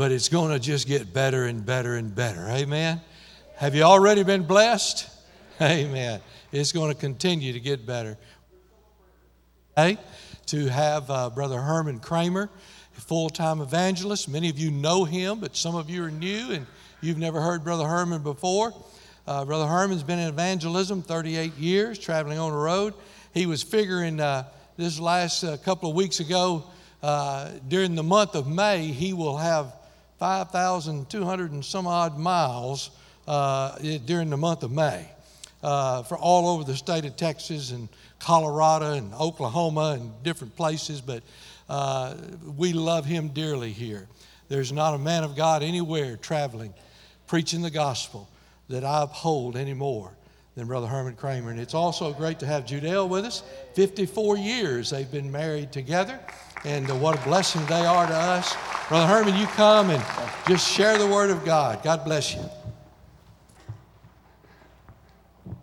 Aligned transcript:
but 0.00 0.10
it's 0.10 0.30
going 0.30 0.50
to 0.50 0.58
just 0.58 0.88
get 0.88 1.12
better 1.12 1.44
and 1.44 1.66
better 1.66 1.96
and 1.96 2.14
better. 2.14 2.48
Amen. 2.48 3.02
Have 3.56 3.74
you 3.74 3.82
already 3.82 4.22
been 4.22 4.44
blessed? 4.44 5.06
Amen. 5.60 6.22
It's 6.52 6.72
going 6.72 6.90
to 6.90 6.98
continue 6.98 7.52
to 7.52 7.60
get 7.60 7.84
better. 7.84 8.16
Hey, 9.76 9.98
to 10.46 10.68
have 10.68 11.10
uh, 11.10 11.28
Brother 11.28 11.60
Herman 11.60 11.98
Cramer, 11.98 12.48
full 12.94 13.28
time 13.28 13.60
evangelist. 13.60 14.26
Many 14.26 14.48
of 14.48 14.58
you 14.58 14.70
know 14.70 15.04
him, 15.04 15.38
but 15.38 15.54
some 15.54 15.74
of 15.74 15.90
you 15.90 16.02
are 16.02 16.10
new 16.10 16.52
and 16.52 16.66
you've 17.02 17.18
never 17.18 17.38
heard 17.42 17.62
Brother 17.62 17.86
Herman 17.86 18.22
before. 18.22 18.72
Uh, 19.26 19.44
Brother 19.44 19.66
Herman's 19.66 20.02
been 20.02 20.18
in 20.18 20.28
evangelism 20.28 21.02
38 21.02 21.58
years, 21.58 21.98
traveling 21.98 22.38
on 22.38 22.52
the 22.52 22.56
road. 22.56 22.94
He 23.34 23.44
was 23.44 23.62
figuring 23.62 24.18
uh, 24.18 24.44
this 24.78 24.98
last 24.98 25.44
uh, 25.44 25.58
couple 25.58 25.90
of 25.90 25.94
weeks 25.94 26.20
ago, 26.20 26.64
uh, 27.02 27.50
during 27.68 27.96
the 27.96 28.02
month 28.02 28.34
of 28.34 28.46
May, 28.46 28.86
he 28.86 29.12
will 29.12 29.36
have 29.36 29.74
5,200 30.20 31.50
and 31.52 31.64
some 31.64 31.86
odd 31.86 32.18
miles 32.18 32.90
uh, 33.26 33.76
during 34.04 34.28
the 34.28 34.36
month 34.36 34.62
of 34.62 34.70
May 34.70 35.08
uh, 35.62 36.02
for 36.02 36.18
all 36.18 36.46
over 36.46 36.62
the 36.62 36.76
state 36.76 37.06
of 37.06 37.16
Texas 37.16 37.70
and 37.70 37.88
Colorado 38.18 38.92
and 38.92 39.14
Oklahoma 39.14 39.96
and 39.98 40.22
different 40.22 40.54
places. 40.56 41.00
But 41.00 41.22
uh, 41.70 42.16
we 42.56 42.74
love 42.74 43.06
him 43.06 43.28
dearly 43.28 43.72
here. 43.72 44.06
There's 44.50 44.72
not 44.72 44.92
a 44.92 44.98
man 44.98 45.24
of 45.24 45.36
God 45.36 45.62
anywhere 45.62 46.18
traveling, 46.18 46.74
preaching 47.26 47.62
the 47.62 47.70
gospel 47.70 48.28
that 48.68 48.84
I 48.84 49.04
uphold 49.04 49.56
anymore 49.56 50.10
than 50.54 50.66
Brother 50.66 50.86
Herman 50.86 51.14
Cramer. 51.14 51.50
And 51.50 51.58
it's 51.58 51.72
also 51.72 52.12
great 52.12 52.40
to 52.40 52.46
have 52.46 52.66
Judell 52.66 53.08
with 53.08 53.24
us. 53.24 53.42
54 53.72 54.36
years 54.36 54.90
they've 54.90 55.10
been 55.10 55.32
married 55.32 55.72
together, 55.72 56.20
and 56.64 56.90
uh, 56.90 56.94
what 56.94 57.18
a 57.18 57.22
blessing 57.22 57.64
they 57.66 57.84
are 57.84 58.06
to 58.06 58.14
us. 58.14 58.54
Brother 58.88 59.06
Herman, 59.06 59.36
you 59.36 59.46
come 59.46 59.90
and 59.90 60.04
just 60.46 60.68
share 60.68 60.98
the 60.98 61.06
word 61.06 61.30
of 61.30 61.44
God. 61.44 61.82
God 61.82 62.04
bless 62.04 62.34
you. 62.34 62.42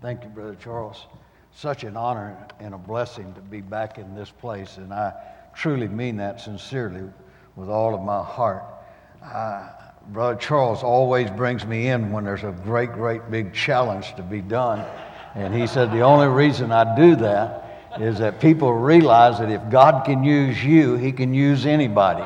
Thank 0.01 0.23
you, 0.23 0.29
Brother 0.29 0.55
Charles. 0.55 1.05
Such 1.53 1.83
an 1.83 1.97
honor 1.97 2.37
and 2.59 2.73
a 2.73 2.77
blessing 2.77 3.33
to 3.33 3.41
be 3.41 3.61
back 3.61 3.97
in 3.97 4.15
this 4.15 4.29
place, 4.29 4.77
and 4.77 4.93
I 4.93 5.13
truly 5.55 5.87
mean 5.87 6.17
that 6.17 6.39
sincerely 6.39 7.03
with 7.55 7.69
all 7.69 7.95
of 7.95 8.01
my 8.01 8.23
heart. 8.23 8.63
Brother 10.09 10.39
Charles 10.39 10.83
always 10.83 11.29
brings 11.31 11.65
me 11.65 11.89
in 11.89 12.11
when 12.11 12.23
there's 12.23 12.43
a 12.43 12.55
great, 12.63 12.93
great 12.93 13.29
big 13.29 13.53
challenge 13.53 14.15
to 14.15 14.23
be 14.23 14.39
done. 14.41 14.85
And 15.35 15.53
he 15.53 15.67
said, 15.67 15.91
The 15.91 16.01
only 16.01 16.27
reason 16.27 16.71
I 16.71 16.95
do 16.95 17.15
that 17.17 17.66
is 17.99 18.19
that 18.19 18.39
people 18.39 18.73
realize 18.73 19.39
that 19.39 19.49
if 19.49 19.67
God 19.69 20.05
can 20.05 20.23
use 20.23 20.63
you, 20.63 20.95
he 20.95 21.11
can 21.11 21.33
use 21.33 21.65
anybody. 21.65 22.23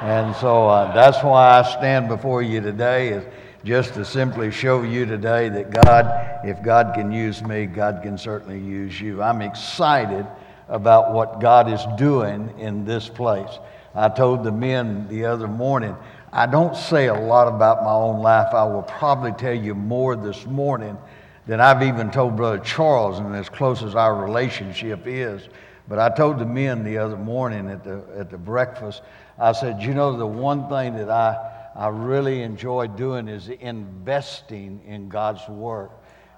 And 0.00 0.34
so 0.36 0.68
uh, 0.68 0.92
that's 0.94 1.22
why 1.22 1.58
I 1.58 1.62
stand 1.62 2.08
before 2.08 2.42
you 2.42 2.60
today, 2.60 3.10
is 3.10 3.24
just 3.64 3.94
to 3.94 4.04
simply 4.04 4.50
show 4.50 4.82
you 4.82 5.06
today 5.06 5.48
that 5.48 5.70
God, 5.70 6.40
if 6.44 6.62
God 6.62 6.94
can 6.94 7.12
use 7.12 7.42
me, 7.42 7.66
God 7.66 8.02
can 8.02 8.18
certainly 8.18 8.58
use 8.58 9.00
you. 9.00 9.22
I'm 9.22 9.42
excited 9.42 10.26
about 10.68 11.12
what 11.12 11.40
God 11.40 11.70
is 11.70 11.84
doing 11.96 12.52
in 12.58 12.84
this 12.84 13.08
place. 13.08 13.58
I 13.94 14.08
told 14.08 14.42
the 14.42 14.52
men 14.52 15.06
the 15.08 15.26
other 15.26 15.46
morning, 15.46 15.94
I 16.32 16.46
don't 16.46 16.74
say 16.74 17.08
a 17.08 17.14
lot 17.14 17.46
about 17.46 17.84
my 17.84 17.92
own 17.92 18.20
life. 18.20 18.54
I 18.54 18.64
will 18.64 18.82
probably 18.82 19.32
tell 19.32 19.54
you 19.54 19.74
more 19.74 20.16
this 20.16 20.46
morning 20.46 20.96
than 21.46 21.60
I've 21.60 21.82
even 21.82 22.10
told 22.10 22.36
Brother 22.36 22.58
Charles, 22.58 23.18
and 23.18 23.34
as 23.34 23.48
close 23.48 23.82
as 23.82 23.94
our 23.94 24.14
relationship 24.14 25.06
is. 25.06 25.48
But 25.88 25.98
I 25.98 26.08
told 26.14 26.38
the 26.38 26.46
men 26.46 26.84
the 26.84 26.98
other 26.98 27.16
morning 27.16 27.68
at 27.68 27.82
the, 27.82 28.04
at 28.16 28.30
the 28.30 28.38
breakfast, 28.38 29.02
I 29.38 29.52
said, 29.52 29.82
you 29.82 29.94
know, 29.94 30.16
the 30.16 30.26
one 30.26 30.68
thing 30.68 30.94
that 30.96 31.10
I, 31.10 31.70
I 31.74 31.88
really 31.88 32.42
enjoy 32.42 32.86
doing 32.86 33.28
is 33.28 33.48
investing 33.48 34.80
in 34.86 35.08
God's 35.08 35.46
work. 35.48 35.90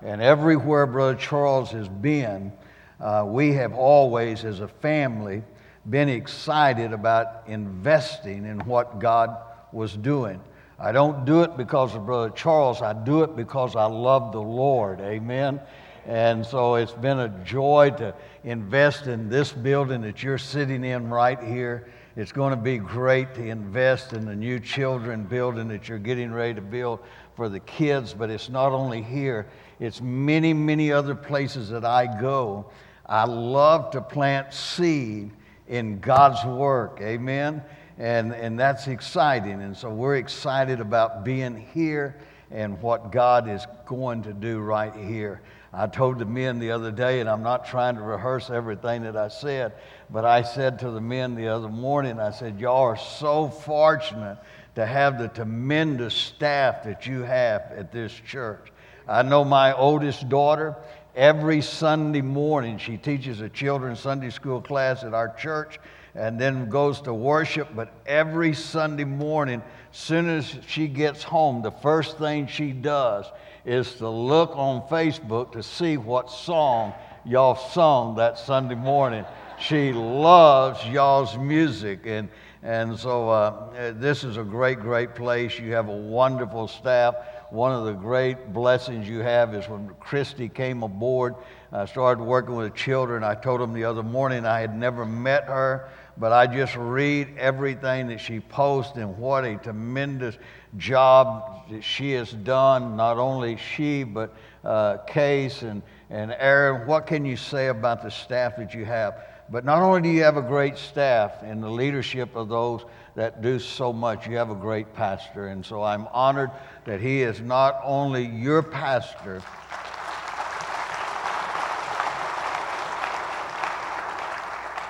And 0.02 0.22
everywhere 0.22 0.86
Brother 0.86 1.16
Charles 1.16 1.70
has 1.72 1.88
been, 1.88 2.52
uh, 3.00 3.24
we 3.26 3.52
have 3.54 3.74
always, 3.74 4.44
as 4.44 4.60
a 4.60 4.68
family, 4.68 5.42
been 5.88 6.08
excited 6.08 6.92
about 6.92 7.42
investing 7.46 8.46
in 8.46 8.60
what 8.60 8.98
God 8.98 9.36
was 9.72 9.94
doing. 9.94 10.40
I 10.78 10.90
don't 10.92 11.24
do 11.24 11.42
it 11.42 11.56
because 11.56 11.94
of 11.94 12.04
Brother 12.04 12.30
Charles, 12.30 12.82
I 12.82 12.92
do 12.92 13.22
it 13.22 13.36
because 13.36 13.76
I 13.76 13.84
love 13.84 14.32
the 14.32 14.42
Lord. 14.42 15.00
Amen. 15.00 15.60
And 16.06 16.44
so 16.44 16.74
it's 16.74 16.92
been 16.92 17.20
a 17.20 17.28
joy 17.44 17.92
to 17.96 18.14
invest 18.42 19.06
in 19.06 19.28
this 19.28 19.52
building 19.52 20.02
that 20.02 20.22
you're 20.22 20.36
sitting 20.36 20.84
in 20.84 21.08
right 21.08 21.40
here. 21.40 21.88
It's 22.16 22.32
going 22.32 22.50
to 22.50 22.60
be 22.60 22.78
great 22.78 23.34
to 23.34 23.46
invest 23.46 24.12
in 24.12 24.26
the 24.26 24.34
new 24.34 24.60
children 24.60 25.24
building 25.24 25.68
that 25.68 25.88
you're 25.88 25.98
getting 25.98 26.32
ready 26.32 26.54
to 26.54 26.60
build 26.60 27.00
for 27.36 27.48
the 27.48 27.60
kids, 27.60 28.12
but 28.12 28.30
it's 28.30 28.48
not 28.48 28.72
only 28.72 29.02
here, 29.02 29.46
it's 29.80 30.00
many, 30.00 30.52
many 30.52 30.92
other 30.92 31.14
places 31.14 31.70
that 31.70 31.84
I 31.84 32.20
go. 32.20 32.66
I 33.06 33.24
love 33.24 33.90
to 33.92 34.00
plant 34.00 34.52
seed 34.52 35.30
in 35.66 36.00
God's 36.00 36.44
work. 36.44 36.98
Amen 37.00 37.62
and, 37.98 38.32
and 38.32 38.58
that's 38.58 38.88
exciting. 38.88 39.62
And 39.62 39.76
so 39.76 39.90
we're 39.90 40.16
excited 40.16 40.80
about 40.80 41.24
being 41.24 41.56
here 41.56 42.16
and 42.50 42.80
what 42.82 43.12
God 43.12 43.48
is 43.48 43.66
going 43.86 44.22
to 44.24 44.32
do 44.32 44.60
right 44.60 44.94
here. 44.94 45.42
I 45.72 45.88
told 45.88 46.20
the 46.20 46.24
men 46.24 46.60
the 46.60 46.70
other 46.70 46.92
day, 46.92 47.20
and 47.20 47.28
I'm 47.28 47.42
not 47.42 47.66
trying 47.66 47.96
to 47.96 48.02
rehearse 48.02 48.48
everything 48.48 49.02
that 49.02 49.16
I 49.16 49.26
said, 49.26 49.72
but 50.08 50.24
I 50.24 50.42
said 50.42 50.78
to 50.80 50.90
the 50.90 51.00
men 51.00 51.34
the 51.34 51.48
other 51.48 51.68
morning, 51.68 52.20
I 52.20 52.30
said, 52.30 52.60
Y'all 52.60 52.82
are 52.82 52.96
so 52.96 53.48
fortunate 53.48 54.38
to 54.76 54.86
have 54.86 55.18
the 55.18 55.28
tremendous 55.28 56.14
staff 56.14 56.84
that 56.84 57.06
you 57.06 57.22
have 57.22 57.72
at 57.76 57.90
this 57.90 58.12
church. 58.12 58.70
I 59.08 59.22
know 59.22 59.44
my 59.44 59.72
oldest 59.72 60.28
daughter, 60.28 60.76
every 61.16 61.60
Sunday 61.60 62.22
morning, 62.22 62.78
she 62.78 62.96
teaches 62.96 63.40
a 63.40 63.48
children's 63.48 64.00
Sunday 64.00 64.30
school 64.30 64.60
class 64.60 65.02
at 65.02 65.12
our 65.12 65.34
church 65.34 65.78
and 66.14 66.40
then 66.40 66.68
goes 66.68 67.00
to 67.02 67.14
worship. 67.14 67.68
But 67.74 67.92
every 68.06 68.54
Sunday 68.54 69.04
morning, 69.04 69.62
soon 69.92 70.28
as 70.28 70.56
she 70.66 70.88
gets 70.88 71.22
home, 71.22 71.62
the 71.62 71.70
first 71.70 72.18
thing 72.18 72.46
she 72.46 72.72
does 72.72 73.26
is 73.64 73.94
to 73.94 74.08
look 74.08 74.52
on 74.56 74.82
Facebook 74.88 75.52
to 75.52 75.62
see 75.62 75.96
what 75.96 76.30
song 76.30 76.92
y'all 77.24 77.56
sung 77.56 78.16
that 78.16 78.38
Sunday 78.38 78.74
morning. 78.74 79.24
She 79.58 79.92
loves 79.92 80.84
y'all's 80.86 81.36
music. 81.38 82.00
And, 82.04 82.28
and 82.62 82.98
so 82.98 83.28
uh, 83.28 83.92
this 83.92 84.24
is 84.24 84.36
a 84.36 84.42
great, 84.44 84.80
great 84.80 85.14
place. 85.14 85.58
You 85.58 85.72
have 85.72 85.88
a 85.88 85.96
wonderful 85.96 86.68
staff. 86.68 87.14
One 87.50 87.72
of 87.72 87.84
the 87.84 87.92
great 87.92 88.52
blessings 88.52 89.08
you 89.08 89.20
have 89.20 89.54
is 89.54 89.68
when 89.68 89.88
Christy 90.00 90.48
came 90.48 90.82
aboard, 90.82 91.34
I 91.72 91.86
started 91.86 92.22
working 92.22 92.56
with 92.56 92.72
the 92.72 92.76
children. 92.76 93.22
I 93.24 93.34
told 93.34 93.60
them 93.60 93.72
the 93.72 93.84
other 93.84 94.02
morning 94.02 94.44
I 94.44 94.60
had 94.60 94.76
never 94.76 95.06
met 95.06 95.44
her 95.44 95.88
but 96.16 96.32
I 96.32 96.46
just 96.46 96.76
read 96.76 97.36
everything 97.38 98.08
that 98.08 98.18
she 98.18 98.40
posts 98.40 98.96
and 98.96 99.18
what 99.18 99.44
a 99.44 99.56
tremendous 99.56 100.38
job 100.76 101.68
that 101.70 101.82
she 101.82 102.12
has 102.12 102.32
done. 102.32 102.96
Not 102.96 103.18
only 103.18 103.56
she, 103.56 104.04
but 104.04 104.34
uh, 104.64 104.98
Case 104.98 105.62
and, 105.62 105.82
and 106.10 106.34
Aaron. 106.38 106.86
What 106.86 107.06
can 107.06 107.24
you 107.24 107.36
say 107.36 107.68
about 107.68 108.02
the 108.02 108.10
staff 108.10 108.56
that 108.56 108.74
you 108.74 108.84
have? 108.84 109.24
But 109.50 109.64
not 109.64 109.82
only 109.82 110.00
do 110.00 110.08
you 110.08 110.22
have 110.22 110.36
a 110.36 110.42
great 110.42 110.78
staff 110.78 111.42
and 111.42 111.62
the 111.62 111.68
leadership 111.68 112.34
of 112.34 112.48
those 112.48 112.84
that 113.14 113.42
do 113.42 113.58
so 113.58 113.92
much, 113.92 114.26
you 114.26 114.36
have 114.36 114.50
a 114.50 114.54
great 114.54 114.94
pastor. 114.94 115.48
And 115.48 115.64
so 115.64 115.82
I'm 115.82 116.06
honored 116.12 116.50
that 116.86 117.00
he 117.00 117.22
is 117.22 117.40
not 117.40 117.80
only 117.84 118.24
your 118.24 118.62
pastor, 118.62 119.42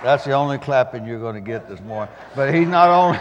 That's 0.05 0.25
the 0.25 0.33
only 0.33 0.59
clapping 0.59 1.07
you're 1.07 1.19
going 1.19 1.35
to 1.35 1.41
get 1.41 1.67
this 1.67 1.81
morning. 1.81 2.15
But 2.37 2.55
he's 2.55 2.69
not 2.69 2.91
only 2.91 3.19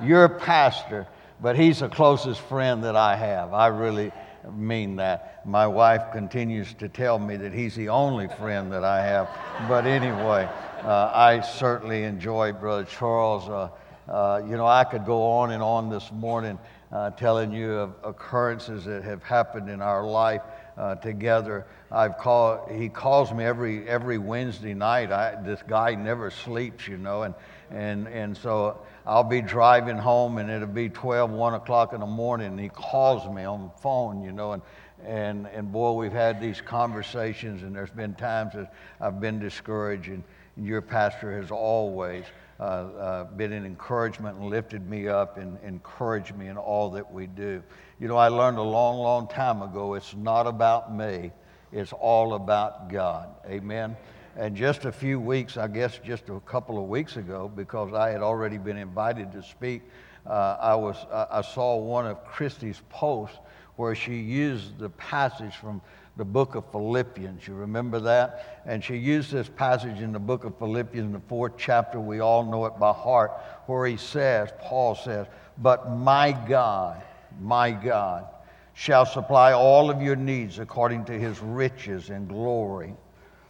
your 0.08 0.28
pastor, 0.28 1.08
but 1.40 1.58
he's 1.58 1.80
the 1.80 1.88
closest 1.88 2.40
friend 2.42 2.84
that 2.84 2.94
I 2.94 3.16
have. 3.16 3.52
I 3.52 3.66
really 3.66 4.12
mean 4.52 4.94
that. 4.96 5.44
My 5.44 5.66
wife 5.66 6.12
continues 6.12 6.72
to 6.74 6.88
tell 6.88 7.18
me 7.18 7.36
that 7.36 7.52
he's 7.52 7.74
the 7.74 7.88
only 7.88 8.28
friend 8.28 8.70
that 8.72 8.84
I 8.84 9.04
have. 9.04 9.28
But 9.68 9.84
anyway, 9.84 10.48
uh, 10.84 11.10
I 11.12 11.40
certainly 11.40 12.04
enjoy 12.04 12.52
Brother 12.52 12.84
Charles. 12.84 13.48
Uh, 13.48 13.68
uh, 14.08 14.40
you 14.48 14.56
know, 14.56 14.66
I 14.66 14.84
could 14.84 15.04
go 15.04 15.24
on 15.24 15.50
and 15.50 15.64
on 15.64 15.90
this 15.90 16.12
morning 16.12 16.60
uh, 16.92 17.10
telling 17.10 17.50
you 17.50 17.72
of 17.72 17.94
occurrences 18.04 18.84
that 18.84 19.02
have 19.02 19.24
happened 19.24 19.68
in 19.68 19.82
our 19.82 20.06
life 20.06 20.42
uh, 20.76 20.94
together. 20.96 21.66
I've 21.90 22.18
called, 22.18 22.70
he 22.70 22.88
calls 22.88 23.32
me 23.32 23.44
every, 23.44 23.88
every 23.88 24.18
Wednesday 24.18 24.74
night. 24.74 25.12
I, 25.12 25.36
this 25.42 25.62
guy 25.62 25.94
never 25.94 26.30
sleeps, 26.30 26.88
you 26.88 26.96
know, 26.96 27.22
and, 27.22 27.34
and, 27.70 28.08
and 28.08 28.36
so 28.36 28.80
I'll 29.06 29.24
be 29.24 29.42
driving 29.42 29.98
home 29.98 30.38
and 30.38 30.50
it'll 30.50 30.68
be 30.68 30.88
12, 30.88 31.30
1 31.30 31.54
o'clock 31.54 31.92
in 31.92 32.00
the 32.00 32.06
morning, 32.06 32.48
and 32.48 32.60
he 32.60 32.68
calls 32.68 33.32
me 33.34 33.44
on 33.44 33.62
the 33.64 33.80
phone, 33.80 34.22
you 34.22 34.32
know, 34.32 34.52
and, 34.52 34.62
and, 35.04 35.46
and 35.48 35.72
boy, 35.72 35.92
we've 35.92 36.12
had 36.12 36.40
these 36.40 36.60
conversations, 36.60 37.62
and 37.62 37.74
there's 37.74 37.90
been 37.90 38.14
times 38.14 38.54
that 38.54 38.72
I've 39.00 39.20
been 39.20 39.38
discouraged, 39.38 40.08
and 40.08 40.22
your 40.56 40.80
pastor 40.80 41.40
has 41.40 41.50
always 41.50 42.24
uh, 42.60 42.62
uh, 42.62 43.24
been 43.24 43.52
an 43.52 43.66
encouragement 43.66 44.38
and 44.38 44.48
lifted 44.48 44.88
me 44.88 45.08
up 45.08 45.36
and 45.36 45.58
encouraged 45.64 46.36
me 46.36 46.46
in 46.46 46.56
all 46.56 46.90
that 46.90 47.12
we 47.12 47.26
do. 47.26 47.62
You 48.02 48.08
know, 48.08 48.16
I 48.16 48.26
learned 48.26 48.58
a 48.58 48.62
long, 48.62 48.98
long 48.98 49.28
time 49.28 49.62
ago 49.62 49.94
it's 49.94 50.12
not 50.16 50.48
about 50.48 50.92
me, 50.92 51.30
it's 51.70 51.92
all 51.92 52.34
about 52.34 52.90
God. 52.90 53.28
Amen. 53.46 53.96
And 54.36 54.56
just 54.56 54.86
a 54.86 54.90
few 54.90 55.20
weeks, 55.20 55.56
I 55.56 55.68
guess 55.68 56.00
just 56.04 56.28
a 56.28 56.40
couple 56.40 56.82
of 56.82 56.88
weeks 56.88 57.16
ago, 57.16 57.48
because 57.54 57.94
I 57.94 58.10
had 58.10 58.20
already 58.20 58.58
been 58.58 58.76
invited 58.76 59.30
to 59.30 59.42
speak, 59.44 59.82
uh, 60.26 60.56
I, 60.60 60.74
was, 60.74 60.96
I 61.12 61.42
saw 61.42 61.76
one 61.76 62.08
of 62.08 62.24
Christy's 62.24 62.82
posts 62.88 63.38
where 63.76 63.94
she 63.94 64.16
used 64.16 64.80
the 64.80 64.90
passage 64.90 65.54
from 65.54 65.80
the 66.16 66.24
book 66.24 66.56
of 66.56 66.64
Philippians. 66.72 67.46
You 67.46 67.54
remember 67.54 68.00
that? 68.00 68.62
And 68.66 68.82
she 68.82 68.96
used 68.96 69.30
this 69.30 69.48
passage 69.48 70.00
in 70.00 70.10
the 70.10 70.18
book 70.18 70.42
of 70.42 70.58
Philippians, 70.58 71.12
the 71.12 71.20
fourth 71.28 71.52
chapter. 71.56 72.00
We 72.00 72.18
all 72.18 72.44
know 72.44 72.66
it 72.66 72.80
by 72.80 72.92
heart, 72.92 73.30
where 73.66 73.86
he 73.86 73.96
says, 73.96 74.50
Paul 74.58 74.96
says, 74.96 75.28
But 75.56 75.88
my 75.88 76.32
God, 76.32 77.00
my 77.40 77.70
God, 77.70 78.26
shall 78.74 79.06
supply 79.06 79.52
all 79.52 79.90
of 79.90 80.00
your 80.02 80.16
needs 80.16 80.58
according 80.58 81.04
to 81.06 81.12
his 81.12 81.38
riches 81.40 82.10
and 82.10 82.28
glory 82.28 82.94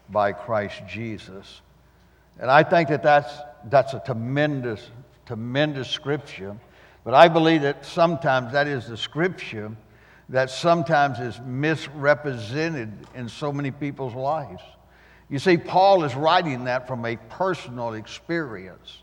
by 0.09 0.33
Christ 0.33 0.83
Jesus. 0.89 1.61
And 2.39 2.51
I 2.51 2.63
think 2.63 2.89
that 2.89 3.03
that's, 3.03 3.33
that's 3.67 3.95
a 3.95 4.03
tremendous, 4.05 4.91
tremendous 5.27 5.89
scripture. 5.89 6.57
But 7.05 7.15
I 7.15 7.29
believe 7.29 7.63
that 7.63 7.85
sometimes 7.85 8.53
that 8.53 8.67
is 8.67 8.87
the 8.87 8.97
scripture 8.97 9.73
that 10.29 10.51
sometimes 10.51 11.19
is 11.19 11.39
misrepresented 11.41 12.91
in 13.15 13.29
so 13.29 13.53
many 13.53 13.71
people's 13.71 14.15
lives. 14.15 14.63
You 15.29 15.39
see, 15.39 15.57
Paul 15.57 16.05
is 16.05 16.15
writing 16.15 16.65
that 16.65 16.87
from 16.87 17.05
a 17.05 17.17
personal 17.17 17.95
experience. 17.95 18.99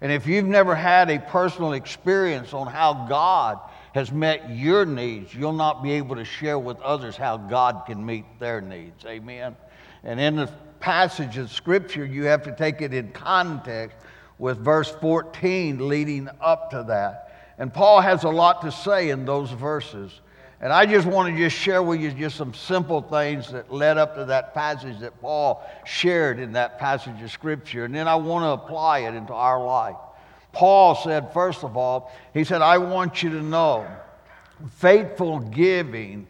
And 0.00 0.12
if 0.12 0.26
you've 0.26 0.46
never 0.46 0.74
had 0.74 1.10
a 1.10 1.18
personal 1.18 1.72
experience 1.72 2.52
on 2.52 2.66
how 2.66 3.06
God 3.08 3.60
has 3.94 4.10
met 4.10 4.50
your 4.50 4.84
needs, 4.84 5.32
you'll 5.32 5.52
not 5.52 5.80
be 5.80 5.92
able 5.92 6.16
to 6.16 6.24
share 6.24 6.58
with 6.58 6.80
others 6.80 7.16
how 7.16 7.36
God 7.36 7.84
can 7.86 8.04
meet 8.04 8.24
their 8.40 8.60
needs. 8.60 9.04
Amen. 9.04 9.54
And 10.02 10.18
in 10.18 10.34
the 10.34 10.48
passage 10.80 11.38
of 11.38 11.52
Scripture, 11.52 12.04
you 12.04 12.24
have 12.24 12.42
to 12.42 12.56
take 12.56 12.82
it 12.82 12.92
in 12.92 13.12
context 13.12 13.96
with 14.38 14.58
verse 14.58 14.90
14 14.90 15.88
leading 15.88 16.28
up 16.40 16.70
to 16.72 16.82
that. 16.88 17.54
And 17.56 17.72
Paul 17.72 18.00
has 18.00 18.24
a 18.24 18.28
lot 18.28 18.62
to 18.62 18.72
say 18.72 19.10
in 19.10 19.24
those 19.24 19.52
verses. 19.52 20.20
And 20.60 20.72
I 20.72 20.86
just 20.86 21.06
want 21.06 21.32
to 21.32 21.40
just 21.40 21.56
share 21.56 21.82
with 21.82 22.00
you 22.00 22.10
just 22.10 22.36
some 22.36 22.52
simple 22.52 23.00
things 23.00 23.52
that 23.52 23.72
led 23.72 23.96
up 23.96 24.16
to 24.16 24.24
that 24.24 24.54
passage 24.54 24.98
that 25.00 25.20
Paul 25.20 25.64
shared 25.86 26.40
in 26.40 26.50
that 26.54 26.80
passage 26.80 27.22
of 27.22 27.30
Scripture. 27.30 27.84
And 27.84 27.94
then 27.94 28.08
I 28.08 28.16
want 28.16 28.42
to 28.42 28.64
apply 28.64 29.00
it 29.00 29.14
into 29.14 29.34
our 29.34 29.64
life. 29.64 29.94
Paul 30.54 30.94
said, 30.94 31.32
first 31.32 31.64
of 31.64 31.76
all, 31.76 32.12
he 32.32 32.44
said, 32.44 32.62
I 32.62 32.78
want 32.78 33.22
you 33.22 33.30
to 33.30 33.42
know 33.42 33.86
faithful 34.76 35.40
giving 35.40 36.26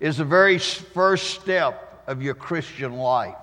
is 0.00 0.18
the 0.18 0.24
very 0.24 0.58
first 0.58 1.40
step 1.40 2.02
of 2.06 2.22
your 2.22 2.34
Christian 2.34 2.96
life. 2.96 3.36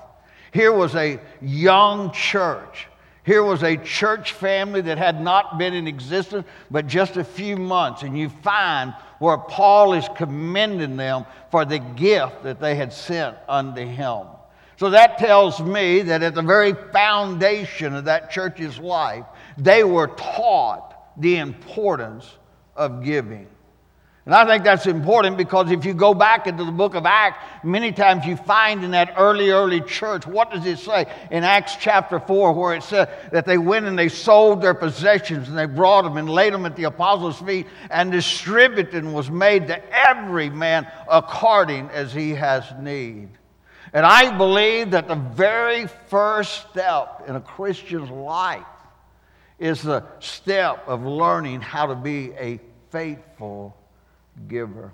Here 0.53 0.71
was 0.71 0.95
a 0.95 1.19
young 1.41 2.11
church. 2.11 2.87
Here 3.25 3.43
was 3.43 3.63
a 3.63 3.75
church 3.77 4.33
family 4.33 4.81
that 4.81 4.97
had 4.97 5.19
not 5.19 5.57
been 5.57 5.73
in 5.73 5.87
existence 5.87 6.45
but 6.69 6.87
just 6.87 7.17
a 7.17 7.23
few 7.23 7.57
months. 7.57 8.03
And 8.03 8.17
you 8.17 8.29
find 8.29 8.93
where 9.19 9.37
Paul 9.37 9.93
is 9.93 10.07
commending 10.15 10.95
them 10.95 11.25
for 11.49 11.65
the 11.65 11.79
gift 11.79 12.43
that 12.43 12.59
they 12.59 12.75
had 12.75 12.93
sent 12.93 13.35
unto 13.49 13.85
him. 13.85 14.27
So 14.77 14.89
that 14.89 15.17
tells 15.17 15.61
me 15.61 16.01
that 16.03 16.21
at 16.21 16.35
the 16.35 16.41
very 16.41 16.73
foundation 16.91 17.95
of 17.95 18.05
that 18.05 18.29
church's 18.29 18.77
life, 18.77 19.25
they 19.57 19.83
were 19.83 20.07
taught 20.07 20.93
the 21.17 21.37
importance 21.37 22.29
of 22.75 23.03
giving. 23.03 23.47
And 24.25 24.33
I 24.33 24.43
think 24.47 24.63
that's 24.63 24.87
important 24.87 25.37
because 25.37 25.69
if 25.69 25.85
you 25.85 25.93
go 25.93 26.15
back 26.15 26.47
into 26.47 26.63
the 26.63 26.71
book 26.71 26.95
of 26.95 27.05
Acts, 27.05 27.37
many 27.63 27.91
times 27.91 28.25
you 28.25 28.35
find 28.35 28.83
in 28.83 28.89
that 28.91 29.13
early, 29.17 29.51
early 29.51 29.81
church, 29.81 30.25
what 30.25 30.49
does 30.49 30.65
it 30.65 30.79
say 30.79 31.05
in 31.29 31.43
Acts 31.43 31.75
chapter 31.79 32.19
4, 32.19 32.53
where 32.53 32.73
it 32.73 32.81
said 32.81 33.09
that 33.31 33.45
they 33.45 33.59
went 33.59 33.85
and 33.85 33.97
they 33.97 34.09
sold 34.09 34.63
their 34.63 34.73
possessions 34.73 35.47
and 35.47 35.55
they 35.55 35.67
brought 35.67 36.05
them 36.05 36.17
and 36.17 36.27
laid 36.27 36.53
them 36.53 36.65
at 36.65 36.75
the 36.75 36.85
apostles' 36.85 37.39
feet, 37.39 37.67
and 37.91 38.11
distributing 38.11 39.13
was 39.13 39.29
made 39.29 39.67
to 39.67 39.79
every 39.95 40.49
man 40.49 40.87
according 41.07 41.87
as 41.91 42.11
he 42.11 42.31
has 42.31 42.65
need. 42.79 43.29
And 43.93 44.07
I 44.07 44.35
believe 44.35 44.89
that 44.91 45.07
the 45.07 45.15
very 45.15 45.85
first 46.07 46.67
step 46.71 47.25
in 47.27 47.35
a 47.35 47.41
Christian's 47.41 48.09
life 48.09 48.65
is 49.59 49.81
the 49.81 50.03
step 50.19 50.83
of 50.87 51.05
learning 51.05 51.61
how 51.61 51.87
to 51.87 51.95
be 51.95 52.31
a 52.33 52.59
faithful 52.89 53.75
giver. 54.47 54.91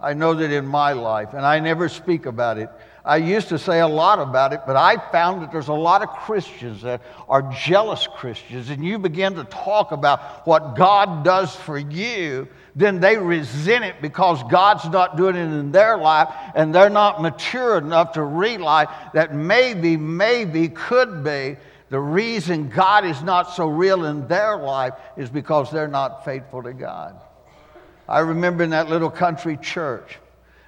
I 0.00 0.14
know 0.14 0.34
that 0.34 0.50
in 0.50 0.66
my 0.66 0.92
life, 0.92 1.32
and 1.32 1.46
I 1.46 1.60
never 1.60 1.88
speak 1.88 2.26
about 2.26 2.58
it. 2.58 2.68
I 3.04 3.16
used 3.16 3.48
to 3.48 3.58
say 3.58 3.80
a 3.80 3.88
lot 3.88 4.18
about 4.18 4.52
it, 4.52 4.60
but 4.66 4.76
I 4.76 4.96
found 5.10 5.42
that 5.42 5.52
there's 5.52 5.68
a 5.68 5.72
lot 5.72 6.02
of 6.02 6.08
Christians 6.08 6.82
that 6.82 7.02
are 7.28 7.42
jealous 7.52 8.08
Christians, 8.16 8.70
and 8.70 8.84
you 8.84 8.98
begin 8.98 9.34
to 9.34 9.44
talk 9.44 9.92
about 9.92 10.46
what 10.46 10.76
God 10.76 11.24
does 11.24 11.54
for 11.54 11.78
you, 11.78 12.48
then 12.74 13.00
they 13.00 13.16
resent 13.16 13.84
it 13.84 13.96
because 14.00 14.42
God's 14.44 14.88
not 14.88 15.16
doing 15.16 15.36
it 15.36 15.40
in 15.40 15.70
their 15.70 15.96
life, 15.96 16.28
and 16.56 16.74
they're 16.74 16.90
not 16.90 17.22
mature 17.22 17.78
enough 17.78 18.12
to 18.12 18.22
realize 18.22 18.88
that 19.14 19.34
maybe, 19.34 19.96
maybe, 19.96 20.68
could 20.68 21.22
be 21.22 21.56
the 21.92 22.00
reason 22.00 22.70
God 22.70 23.04
is 23.04 23.22
not 23.22 23.54
so 23.54 23.68
real 23.68 24.06
in 24.06 24.26
their 24.26 24.56
life 24.56 24.94
is 25.18 25.28
because 25.28 25.70
they're 25.70 25.86
not 25.86 26.24
faithful 26.24 26.62
to 26.62 26.72
God. 26.72 27.20
I 28.08 28.20
remember 28.20 28.64
in 28.64 28.70
that 28.70 28.88
little 28.88 29.10
country 29.10 29.58
church 29.58 30.16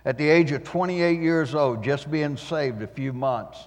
at 0.05 0.19
the 0.19 0.29
age 0.29 0.53
of 0.53 0.65
28 0.65 1.23
years 1.23 1.55
old, 1.55 1.83
just 1.83 2.11
being 2.11 2.37
saved 2.37 2.83
a 2.83 2.87
few 2.87 3.15
months. 3.15 3.59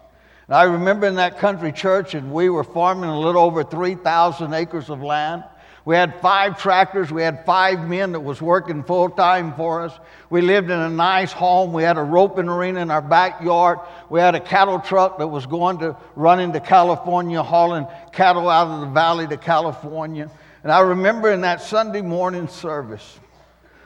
And 0.45 0.55
I 0.55 0.65
remember 0.65 1.07
in 1.07 1.15
that 1.15 1.39
country 1.39 1.71
church, 1.71 2.13
and 2.13 2.31
we 2.31 2.47
were 2.47 2.63
farming 2.63 3.09
a 3.09 3.19
little 3.19 3.41
over 3.41 3.63
3,000 3.63 4.53
acres 4.53 4.91
of 4.91 5.01
land. 5.01 5.43
We 5.87 5.95
had 5.95 6.19
five 6.19 6.61
tractors. 6.61 7.13
We 7.13 7.21
had 7.21 7.45
five 7.45 7.87
men 7.87 8.11
that 8.11 8.19
was 8.19 8.41
working 8.41 8.83
full 8.83 9.09
time 9.09 9.53
for 9.53 9.83
us. 9.83 9.97
We 10.29 10.41
lived 10.41 10.69
in 10.69 10.77
a 10.77 10.89
nice 10.89 11.31
home. 11.31 11.71
We 11.71 11.81
had 11.83 11.97
a 11.97 12.03
roping 12.03 12.49
arena 12.49 12.81
in 12.81 12.91
our 12.91 13.01
backyard. 13.01 13.79
We 14.09 14.19
had 14.19 14.35
a 14.35 14.41
cattle 14.41 14.81
truck 14.81 15.17
that 15.19 15.27
was 15.27 15.45
going 15.45 15.77
to 15.77 15.95
run 16.17 16.41
into 16.41 16.59
California, 16.59 17.41
hauling 17.41 17.87
cattle 18.11 18.49
out 18.49 18.67
of 18.67 18.81
the 18.81 18.87
valley 18.87 19.27
to 19.27 19.37
California. 19.37 20.29
And 20.61 20.73
I 20.73 20.81
remember 20.81 21.31
in 21.31 21.39
that 21.41 21.61
Sunday 21.61 22.01
morning 22.01 22.49
service, 22.49 23.17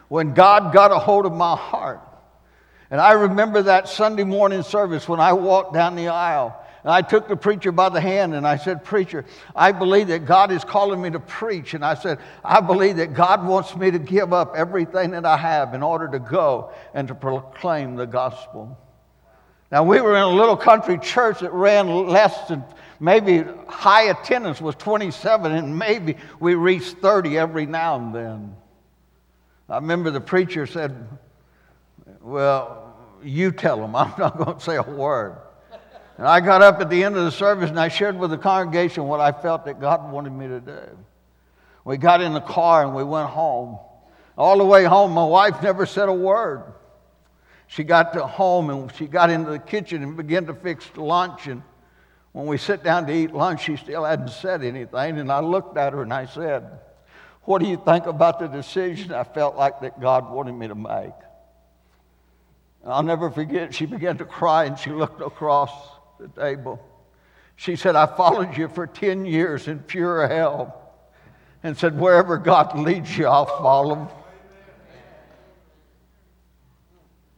when 0.08 0.34
God 0.34 0.74
got 0.74 0.92
a 0.92 0.98
hold 0.98 1.28
of 1.28 1.34
my 1.34 1.56
heart. 1.56 2.02
And 2.90 3.00
I 3.00 3.12
remember 3.12 3.62
that 3.62 3.88
Sunday 3.88 4.24
morning 4.24 4.64
service 4.64 5.08
when 5.08 5.20
I 5.20 5.34
walked 5.34 5.76
down 5.76 5.96
the 5.96 6.08
aisle. 6.08 6.61
And 6.84 6.92
I 6.92 7.02
took 7.02 7.28
the 7.28 7.36
preacher 7.36 7.72
by 7.72 7.90
the 7.90 8.02
hand 8.02 8.34
and 8.34 8.48
I 8.48 8.58
said, 8.58 8.84
Preacher, 8.84 9.26
I 9.56 9.72
believe 9.72 10.08
that 10.08 10.26
God 10.26 10.52
is 10.52 10.64
calling 10.64 11.02
me 11.02 11.12
to 11.12 11.20
preach. 11.20 11.76
And 11.76 11.86
I 11.86 11.94
said, 11.94 12.20
I 12.44 12.60
believe 12.60 12.98
that 12.98 13.14
God 13.14 13.46
wants 13.46 13.76
me 13.76 13.92
to 13.92 14.00
give 14.00 14.34
up 14.34 14.54
everything 14.56 15.12
that 15.12 15.26
I 15.26 15.38
have 15.38 15.76
in 15.76 15.84
order 15.84 16.08
to 16.08 16.20
go 16.20 16.72
and 16.94 17.08
to 17.08 17.16
proclaim 17.16 17.96
the 17.96 18.08
gospel. 18.08 18.78
Now, 19.72 19.84
we 19.84 20.02
were 20.02 20.16
in 20.16 20.24
a 20.24 20.30
little 20.30 20.58
country 20.58 20.98
church 20.98 21.40
that 21.40 21.54
ran 21.54 21.88
less 22.08 22.48
than 22.48 22.64
maybe 23.00 23.46
high 23.68 24.10
attendance 24.10 24.60
was 24.60 24.76
27, 24.76 25.52
and 25.52 25.78
maybe 25.78 26.18
we 26.40 26.56
reached 26.56 26.98
30 26.98 27.38
every 27.38 27.66
now 27.66 27.96
and 27.96 28.14
then. 28.14 28.56
I 29.70 29.76
remember 29.76 30.12
the 30.12 30.20
preacher 30.20 30.66
said, 30.66 31.08
Well, 32.20 32.98
you 33.24 33.52
tell 33.52 33.78
them. 33.78 33.96
I'm 33.96 34.14
not 34.18 34.38
going 34.38 34.58
to 34.58 34.64
say 34.64 34.76
a 34.76 34.84
word. 34.84 35.38
And 36.18 36.28
I 36.28 36.40
got 36.40 36.62
up 36.62 36.80
at 36.82 36.90
the 36.90 37.04
end 37.04 37.16
of 37.18 37.26
the 37.26 37.32
service 37.32 37.70
and 37.70 37.80
I 37.80 37.88
shared 37.88 38.18
with 38.18 38.30
the 38.32 38.38
congregation 38.38 39.06
what 39.06 39.20
I 39.20 39.32
felt 39.32 39.66
that 39.66 39.80
God 39.80 40.12
wanted 40.12 40.34
me 40.34 40.48
to 40.48 40.60
do. 40.60 40.82
We 41.84 41.98
got 41.98 42.22
in 42.22 42.34
the 42.34 42.42
car 42.42 42.84
and 42.84 42.96
we 42.96 43.04
went 43.04 43.30
home. 43.30 43.80
All 44.38 44.58
the 44.58 44.66
way 44.66 44.84
home, 44.84 45.12
my 45.12 45.26
wife 45.26 45.62
never 45.64 45.86
said 45.86 46.10
a 46.10 46.14
word. 46.14 46.64
She 47.68 47.84
got 47.84 48.14
to 48.14 48.28
home 48.28 48.70
and 48.70 48.94
she 48.96 49.08
got 49.08 49.30
into 49.30 49.52
the 49.52 49.60
kitchen 49.60 50.04
and 50.04 50.18
began 50.18 50.46
to 50.48 50.54
fix 50.54 50.86
lunch. 50.96 51.48
And 51.48 51.64
when 52.34 52.46
we 52.46 52.58
sit 52.58 52.84
down 52.84 53.08
to 53.08 53.14
eat 53.14 53.34
lunch, 53.34 53.64
she 53.64 53.78
still 53.78 54.04
hadn't 54.04 54.30
said 54.30 54.64
anything. 54.64 55.20
And 55.20 55.32
I 55.32 55.40
looked 55.40 55.78
at 55.78 55.94
her 55.94 56.04
and 56.04 56.14
I 56.14 56.26
said, 56.26 56.70
what 57.44 57.62
do 57.62 57.68
you 57.68 57.82
think 57.84 58.06
about 58.06 58.40
the 58.40 58.48
decision 58.48 59.12
I 59.12 59.24
felt 59.24 59.56
like 59.56 59.82
that 59.82 60.00
God 60.00 60.30
wanted 60.30 60.54
me 60.54 60.68
to 60.68 60.76
make? 60.76 61.14
I'll 62.86 63.04
never 63.04 63.30
forget, 63.30 63.74
she 63.74 63.86
began 63.86 64.18
to 64.18 64.26
cry 64.26 64.66
and 64.66 64.78
she 64.78 64.92
looked 64.92 65.22
across 65.22 65.72
the 66.22 66.42
table. 66.42 66.80
She 67.56 67.76
said, 67.76 67.96
I 67.96 68.06
followed 68.06 68.58
you 68.58 68.68
for 68.68 68.88
10 68.88 69.26
years 69.26 69.68
in 69.68 69.80
pure 69.80 70.28
hell 70.28 70.94
and 71.64 71.78
said, 71.78 72.00
Wherever 72.00 72.38
God 72.38 72.78
leads 72.78 73.18
you, 73.18 73.28
I'll 73.28 73.46
follow. 73.46 74.12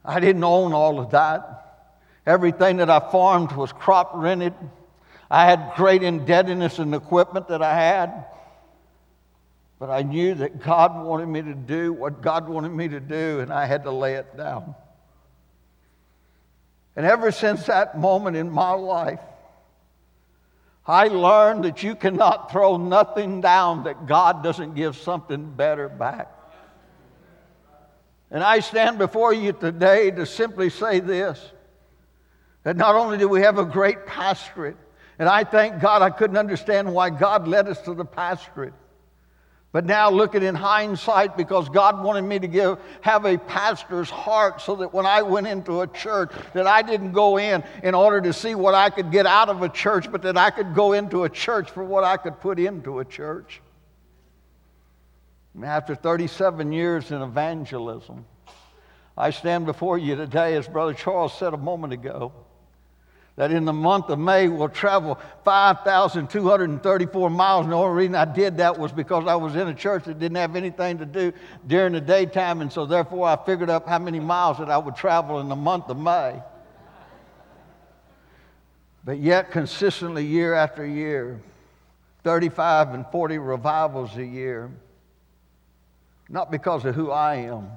I 0.04 0.20
didn't 0.20 0.44
own 0.44 0.72
all 0.72 1.00
of 1.00 1.10
that. 1.10 1.88
Everything 2.26 2.78
that 2.78 2.90
I 2.90 3.00
farmed 3.00 3.52
was 3.52 3.72
crop 3.72 4.12
rented. 4.14 4.54
I 5.30 5.46
had 5.46 5.72
great 5.76 6.02
indebtedness 6.02 6.78
in 6.78 6.92
equipment 6.92 7.48
that 7.48 7.62
I 7.62 7.74
had. 7.74 8.26
But 9.78 9.90
I 9.90 10.02
knew 10.02 10.34
that 10.36 10.60
God 10.62 11.04
wanted 11.04 11.26
me 11.26 11.42
to 11.42 11.54
do 11.54 11.92
what 11.92 12.22
God 12.22 12.48
wanted 12.48 12.70
me 12.70 12.88
to 12.88 13.00
do, 13.00 13.40
and 13.40 13.52
I 13.52 13.66
had 13.66 13.84
to 13.84 13.90
lay 13.90 14.14
it 14.14 14.36
down. 14.36 14.74
And 16.96 17.04
ever 17.06 17.32
since 17.32 17.66
that 17.66 17.98
moment 17.98 18.36
in 18.36 18.50
my 18.50 18.72
life, 18.72 19.20
I 20.86 21.08
learned 21.08 21.64
that 21.64 21.82
you 21.82 21.94
cannot 21.96 22.52
throw 22.52 22.76
nothing 22.76 23.40
down 23.40 23.84
that 23.84 24.06
God 24.06 24.42
doesn't 24.42 24.74
give 24.74 24.96
something 24.96 25.50
better 25.52 25.88
back. 25.88 26.30
And 28.30 28.42
I 28.42 28.60
stand 28.60 28.98
before 28.98 29.32
you 29.32 29.52
today 29.52 30.10
to 30.10 30.26
simply 30.26 30.70
say 30.70 31.00
this 31.00 31.40
that 32.64 32.76
not 32.76 32.94
only 32.94 33.18
do 33.18 33.28
we 33.28 33.42
have 33.42 33.58
a 33.58 33.64
great 33.64 34.06
pastorate, 34.06 34.76
and 35.18 35.28
I 35.28 35.44
thank 35.44 35.80
God 35.80 36.00
I 36.02 36.10
couldn't 36.10 36.38
understand 36.38 36.92
why 36.92 37.10
God 37.10 37.46
led 37.46 37.68
us 37.68 37.80
to 37.82 37.94
the 37.94 38.06
pastorate. 38.06 38.72
But 39.74 39.86
now 39.86 40.08
looking 40.08 40.44
in 40.44 40.54
hindsight, 40.54 41.36
because 41.36 41.68
God 41.68 42.00
wanted 42.00 42.22
me 42.22 42.38
to 42.38 42.46
give, 42.46 42.78
have 43.00 43.24
a 43.24 43.36
pastor's 43.36 44.08
heart 44.08 44.60
so 44.60 44.76
that 44.76 44.94
when 44.94 45.04
I 45.04 45.22
went 45.22 45.48
into 45.48 45.80
a 45.80 45.88
church, 45.88 46.30
that 46.52 46.68
I 46.68 46.80
didn't 46.80 47.10
go 47.10 47.38
in 47.38 47.64
in 47.82 47.92
order 47.92 48.20
to 48.20 48.32
see 48.32 48.54
what 48.54 48.76
I 48.76 48.88
could 48.88 49.10
get 49.10 49.26
out 49.26 49.48
of 49.48 49.62
a 49.62 49.68
church, 49.68 50.12
but 50.12 50.22
that 50.22 50.36
I 50.36 50.50
could 50.50 50.76
go 50.76 50.92
into 50.92 51.24
a 51.24 51.28
church 51.28 51.72
for 51.72 51.82
what 51.82 52.04
I 52.04 52.18
could 52.18 52.40
put 52.40 52.60
into 52.60 53.00
a 53.00 53.04
church. 53.04 53.60
And 55.54 55.64
after 55.64 55.96
37 55.96 56.70
years 56.70 57.10
in 57.10 57.20
evangelism, 57.20 58.26
I 59.18 59.30
stand 59.30 59.66
before 59.66 59.98
you 59.98 60.14
today, 60.14 60.54
as 60.54 60.68
Brother 60.68 60.94
Charles 60.94 61.36
said 61.36 61.52
a 61.52 61.56
moment 61.56 61.92
ago 61.92 62.30
that 63.36 63.50
in 63.50 63.64
the 63.64 63.72
month 63.72 64.10
of 64.10 64.18
May 64.18 64.48
we'll 64.48 64.68
travel 64.68 65.18
5,234 65.44 67.30
miles. 67.30 67.64
And 67.64 67.72
the 67.72 67.76
only 67.76 67.96
reason 67.96 68.14
I 68.14 68.24
did 68.24 68.58
that 68.58 68.78
was 68.78 68.92
because 68.92 69.26
I 69.26 69.34
was 69.34 69.56
in 69.56 69.66
a 69.66 69.74
church 69.74 70.04
that 70.04 70.18
didn't 70.18 70.36
have 70.36 70.54
anything 70.54 70.98
to 70.98 71.06
do 71.06 71.32
during 71.66 71.94
the 71.94 72.00
daytime. 72.00 72.60
And 72.60 72.72
so 72.72 72.86
therefore 72.86 73.26
I 73.26 73.36
figured 73.44 73.70
up 73.70 73.88
how 73.88 73.98
many 73.98 74.20
miles 74.20 74.58
that 74.58 74.70
I 74.70 74.78
would 74.78 74.94
travel 74.94 75.40
in 75.40 75.48
the 75.48 75.56
month 75.56 75.88
of 75.88 75.98
May. 75.98 76.40
But 79.04 79.18
yet, 79.18 79.50
consistently, 79.50 80.24
year 80.24 80.54
after 80.54 80.86
year, 80.86 81.40
35 82.22 82.94
and 82.94 83.06
40 83.12 83.36
revivals 83.38 84.16
a 84.16 84.24
year, 84.24 84.70
not 86.30 86.50
because 86.50 86.86
of 86.86 86.94
who 86.94 87.10
I 87.10 87.34
am, 87.36 87.68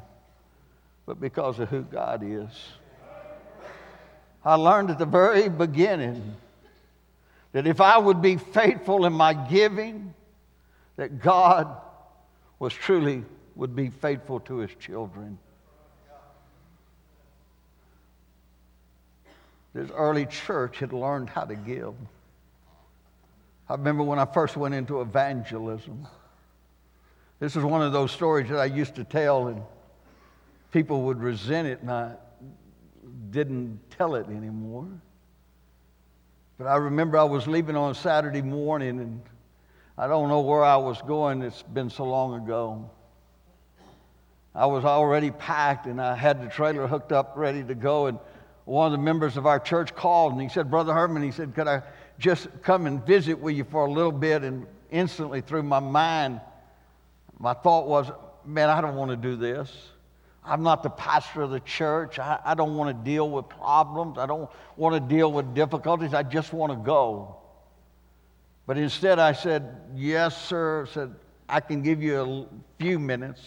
but 1.06 1.20
because 1.20 1.60
of 1.60 1.68
who 1.68 1.82
God 1.82 2.22
is. 2.24 2.50
I 4.44 4.56
learned 4.56 4.90
at 4.92 4.98
the 4.98 5.06
very 5.06 5.50
beginning 5.50 6.36
that 7.52 7.68
if 7.68 7.82
I 7.82 7.98
would 7.98 8.22
be 8.22 8.38
faithful 8.38 9.06
in 9.06 9.14
my 9.14 9.34
giving, 9.34 10.14
that 10.96 11.22
God 11.22 11.68
was 12.60 12.74
truly 12.74 13.24
would 13.56 13.76
be 13.76 13.90
faithful 13.90 14.40
to 14.42 14.58
his 14.58 14.72
children. 14.80 15.38
This 19.74 19.92
early 19.92 20.26
church 20.26 20.80
had 20.80 20.94
learned 20.94 21.30
how 21.30 21.44
to 21.44 21.56
give. 21.56 21.94
I 23.70 23.74
remember 23.74 24.04
when 24.04 24.18
I 24.18 24.26
first 24.26 24.58
went 24.58 24.74
into 24.74 25.02
evangelism. 25.02 26.08
This 27.40 27.56
is 27.56 27.64
one 27.64 27.82
of 27.82 27.92
those 27.92 28.12
stories 28.12 28.50
that 28.50 28.60
I 28.60 28.66
used 28.66 28.96
to 28.96 29.04
tell, 29.04 29.48
and 29.48 29.62
people 30.72 31.04
would 31.04 31.22
resent 31.22 31.68
it, 31.68 31.82
and 31.82 31.92
I, 31.92 32.14
didn't 33.30 33.80
tell 33.90 34.16
it 34.16 34.28
anymore. 34.28 34.88
But 36.58 36.68
I 36.68 36.78
remember 36.78 37.18
I 37.18 37.24
was 37.24 37.48
leaving 37.48 37.76
on 37.76 37.94
Saturday 37.94 38.42
morning, 38.42 39.00
and 39.00 39.22
I 39.98 40.08
don't 40.08 40.30
know 40.30 40.42
where 40.42 40.64
I 40.64 40.78
was 40.78 41.02
going. 41.04 41.42
It's 41.42 41.62
been 41.62 41.90
so 41.90 42.04
long 42.06 42.34
ago. 42.36 42.90
I 44.56 44.66
was 44.66 44.86
already 44.86 45.30
packed, 45.30 45.86
and 45.86 46.02
I 46.02 46.16
had 46.16 46.44
the 46.44 46.50
trailer 46.50 46.88
hooked 46.88 47.12
up, 47.12 47.34
ready 47.36 47.64
to 47.64 47.76
go. 47.76 48.08
And 48.08 48.18
one 48.66 48.88
of 48.88 48.92
the 48.92 49.04
members 49.04 49.38
of 49.38 49.46
our 49.46 49.60
church 49.60 49.94
called, 49.94 50.34
and 50.34 50.42
he 50.42 50.50
said, 50.50 50.72
Brother 50.72 50.94
Herman, 50.94 51.22
he 51.22 51.32
said, 51.32 51.54
Could 51.54 51.68
I 51.68 51.84
just 52.18 52.48
come 52.64 52.88
and 52.88 53.06
visit 53.06 53.40
with 53.40 53.56
you 53.56 53.64
for 53.64 53.86
a 53.86 53.92
little 53.92 54.12
bit? 54.12 54.44
And 54.44 54.66
instantly, 54.90 55.42
through 55.42 55.64
my 55.64 55.80
mind, 55.80 56.42
my 57.38 57.54
thought 57.54 57.88
was, 57.88 58.10
Man, 58.46 58.70
I 58.70 58.82
don't 58.82 58.96
want 58.96 59.12
to 59.12 59.18
do 59.18 59.36
this. 59.36 59.72
I'm 60.48 60.64
not 60.64 60.82
the 60.82 60.90
pastor 60.90 61.42
of 61.42 61.52
the 61.52 61.60
church. 61.60 62.20
I, 62.20 62.40
I 62.44 62.56
don't 62.56 62.76
want 62.76 62.90
to 62.98 63.10
deal 63.10 63.30
with 63.30 63.50
problems. 63.50 64.18
I 64.18 64.26
don't 64.26 64.50
want 64.78 64.96
to 64.96 65.16
deal 65.16 65.32
with 65.32 65.54
difficulties. 65.54 66.14
I 66.14 66.24
just 66.24 66.54
want 66.54 66.72
to 66.72 66.78
go. 66.78 67.36
But 68.66 68.78
instead, 68.78 69.20
I 69.20 69.34
said, 69.34 69.76
Yes, 69.94 70.42
sir. 70.48 70.86
I 70.90 70.94
said, 70.94 71.16
I 71.50 71.60
can 71.60 71.82
give 71.82 72.02
you 72.02 72.20
a 72.22 72.46
few 72.82 72.98
minutes. 72.98 73.42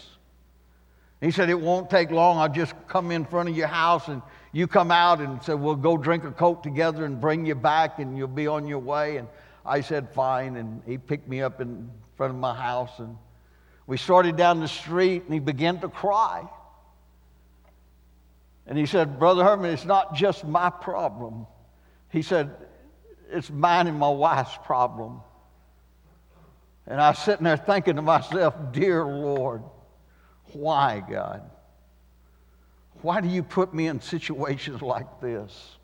He 1.20 1.30
said, 1.30 1.48
It 1.48 1.60
won't 1.60 1.88
take 1.88 2.10
long. 2.10 2.38
I'll 2.38 2.48
just 2.48 2.74
come 2.86 3.10
in 3.10 3.24
front 3.24 3.48
of 3.48 3.56
your 3.56 3.66
house 3.66 4.08
and 4.08 4.20
you 4.52 4.66
come 4.66 4.90
out 4.90 5.20
and 5.20 5.42
say, 5.42 5.54
We'll 5.54 5.76
go 5.76 5.96
drink 5.96 6.24
a 6.24 6.32
Coke 6.32 6.62
together 6.62 7.04
and 7.06 7.20
bring 7.20 7.46
you 7.46 7.54
back 7.54 7.98
and 7.98 8.16
you'll 8.16 8.28
be 8.28 8.46
on 8.46 8.66
your 8.66 8.78
way. 8.78 9.16
And 9.16 9.28
I 9.64 9.80
said, 9.80 10.10
Fine. 10.12 10.56
And 10.56 10.82
he 10.86 10.98
picked 10.98 11.28
me 11.28 11.40
up 11.40 11.60
in 11.60 11.90
front 12.16 12.34
of 12.34 12.38
my 12.38 12.54
house 12.54 12.98
and 12.98 13.16
we 13.86 13.96
started 13.96 14.36
down 14.36 14.60
the 14.60 14.68
street 14.68 15.24
and 15.24 15.32
he 15.32 15.40
began 15.40 15.80
to 15.80 15.88
cry. 15.88 16.48
And 18.70 18.78
he 18.78 18.86
said, 18.86 19.18
Brother 19.18 19.42
Herman, 19.42 19.72
it's 19.72 19.84
not 19.84 20.14
just 20.14 20.46
my 20.46 20.70
problem. 20.70 21.44
He 22.08 22.22
said, 22.22 22.54
it's 23.28 23.50
mine 23.50 23.88
and 23.88 23.98
my 23.98 24.08
wife's 24.08 24.56
problem. 24.64 25.22
And 26.86 27.00
I 27.00 27.10
was 27.10 27.18
sitting 27.18 27.42
there 27.42 27.56
thinking 27.56 27.96
to 27.96 28.02
myself, 28.02 28.54
Dear 28.70 29.04
Lord, 29.04 29.64
why, 30.52 31.02
God? 31.08 31.42
Why 33.02 33.20
do 33.20 33.28
you 33.28 33.42
put 33.42 33.74
me 33.74 33.88
in 33.88 34.00
situations 34.00 34.80
like 34.80 35.20
this? 35.20 35.76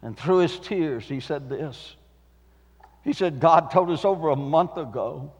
And 0.00 0.16
through 0.16 0.38
his 0.38 0.60
tears, 0.60 1.04
he 1.06 1.18
said 1.18 1.48
this. 1.48 1.96
He 3.02 3.14
said, 3.14 3.40
God 3.40 3.72
told 3.72 3.90
us 3.90 4.04
over 4.04 4.30
a 4.30 4.36
month 4.36 4.76
ago 4.76 5.32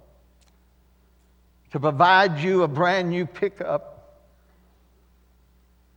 to 1.70 1.78
provide 1.78 2.40
you 2.40 2.64
a 2.64 2.68
brand 2.68 3.10
new 3.10 3.24
pickup 3.24 3.93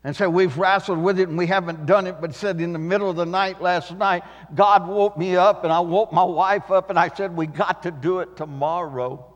and 0.08 0.16
so 0.16 0.30
we've 0.30 0.58
wrestled 0.58 1.00
with 1.00 1.20
it 1.20 1.28
and 1.28 1.38
we 1.38 1.48
haven't 1.48 1.86
done 1.86 2.08
it, 2.08 2.22
but 2.22 2.34
said 2.34 2.62
in 2.62 2.72
the 2.72 2.80
middle 2.80 3.10
of 3.10 3.18
the 3.18 3.26
night 3.26 3.62
last 3.62 3.92
night, 3.92 4.24
God 4.56 4.88
woke 4.88 5.18
me 5.18 5.36
up 5.36 5.66
and 5.66 5.74
I 5.74 5.82
woke 5.82 6.14
my 6.14 6.24
wife 6.24 6.72
up 6.72 6.90
and 6.90 6.98
I 6.98 7.10
said, 7.10 7.36
We 7.36 7.46
got 7.46 7.84
to 7.84 7.92
do 7.92 8.20
it 8.20 8.38
tomorrow. 8.38 9.36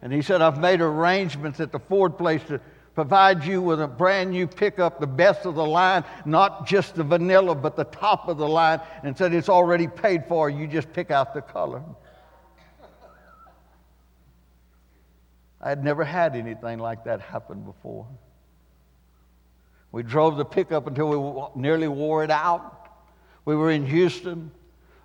And 0.00 0.10
he 0.10 0.22
said, 0.22 0.40
I've 0.40 0.58
made 0.58 0.80
arrangements 0.80 1.60
at 1.60 1.72
the 1.72 1.78
Ford 1.78 2.16
place 2.16 2.42
to 2.44 2.58
provide 2.94 3.44
you 3.44 3.60
with 3.60 3.82
a 3.82 3.86
brand 3.86 4.30
new 4.30 4.46
pickup, 4.46 4.98
the 4.98 5.06
best 5.06 5.44
of 5.44 5.56
the 5.56 5.66
line, 5.66 6.04
not 6.24 6.66
just 6.66 6.94
the 6.94 7.04
vanilla, 7.04 7.54
but 7.54 7.76
the 7.76 7.84
top 7.84 8.28
of 8.28 8.38
the 8.38 8.48
line, 8.48 8.80
and 9.02 9.14
said, 9.14 9.34
It's 9.34 9.50
already 9.50 9.88
paid 9.88 10.24
for. 10.26 10.48
You 10.48 10.66
just 10.66 10.90
pick 10.94 11.10
out 11.10 11.34
the 11.34 11.42
color. 11.42 11.82
I 15.60 15.68
had 15.68 15.84
never 15.84 16.02
had 16.02 16.34
anything 16.34 16.78
like 16.78 17.04
that 17.04 17.20
happen 17.20 17.60
before. 17.60 18.06
We 19.94 20.02
drove 20.02 20.36
the 20.36 20.44
pickup 20.44 20.88
until 20.88 21.52
we 21.54 21.62
nearly 21.62 21.86
wore 21.86 22.24
it 22.24 22.30
out. 22.32 22.88
We 23.44 23.54
were 23.54 23.70
in 23.70 23.86
Houston. 23.86 24.50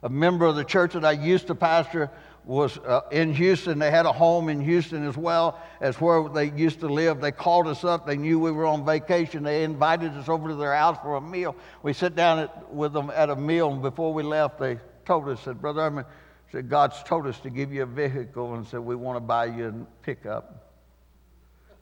A 0.02 0.10
member 0.10 0.48
of 0.48 0.56
the 0.56 0.64
church 0.64 0.94
that 0.94 1.06
I 1.06 1.12
used 1.12 1.46
to 1.46 1.54
pastor 1.54 2.10
was 2.44 2.76
uh, 2.80 3.02
in 3.12 3.32
Houston. 3.36 3.78
They 3.78 3.92
had 3.92 4.08
a 4.08 4.12
home 4.12 4.50
in 4.50 4.60
Houston 4.62 5.08
as 5.08 5.16
well 5.16 5.60
as 5.80 6.02
where 6.02 6.28
they 6.28 6.50
used 6.50 6.80
to 6.80 6.88
live. 6.88 7.22
They 7.22 7.32
called 7.32 7.68
us 7.68 7.84
up. 7.84 8.08
They 8.08 8.18
knew 8.18 8.40
we 8.40 8.50
were 8.50 8.66
on 8.66 8.84
vacation. 8.84 9.44
They 9.44 9.64
invited 9.64 10.14
us 10.14 10.28
over 10.28 10.48
to 10.48 10.56
their 10.56 10.74
house 10.74 10.98
for 11.04 11.18
a 11.18 11.22
meal. 11.22 11.56
We 11.84 11.94
sat 11.94 12.16
down 12.16 12.40
at, 12.40 12.74
with 12.74 12.92
them 12.92 13.12
at 13.14 13.30
a 13.30 13.36
meal, 13.36 13.72
and 13.72 13.84
before 13.84 14.12
we 14.12 14.24
left, 14.24 14.58
they 14.58 14.80
told 15.06 15.30
us, 15.30 15.40
said, 15.42 15.62
Brother 15.62 15.82
Herman, 15.82 16.06
said, 16.52 16.68
God's 16.68 17.04
told 17.04 17.28
us 17.28 17.40
to 17.42 17.52
give 17.52 17.72
you 17.72 17.84
a 17.84 17.86
vehicle 17.86 18.56
and 18.56 18.66
said, 18.66 18.80
we 18.80 18.96
want 18.96 19.18
to 19.18 19.22
buy 19.22 19.46
you 19.46 19.68
a 19.68 20.04
pickup. 20.04 20.74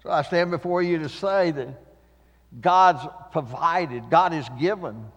So 0.04 0.12
I 0.12 0.24
stand 0.24 0.52
before 0.52 0.82
you 0.84 1.00
to 1.00 1.08
say 1.08 1.52
that 1.52 1.87
God's 2.60 3.06
provided, 3.32 4.10
God 4.10 4.32
has 4.32 4.48
given. 4.60 5.12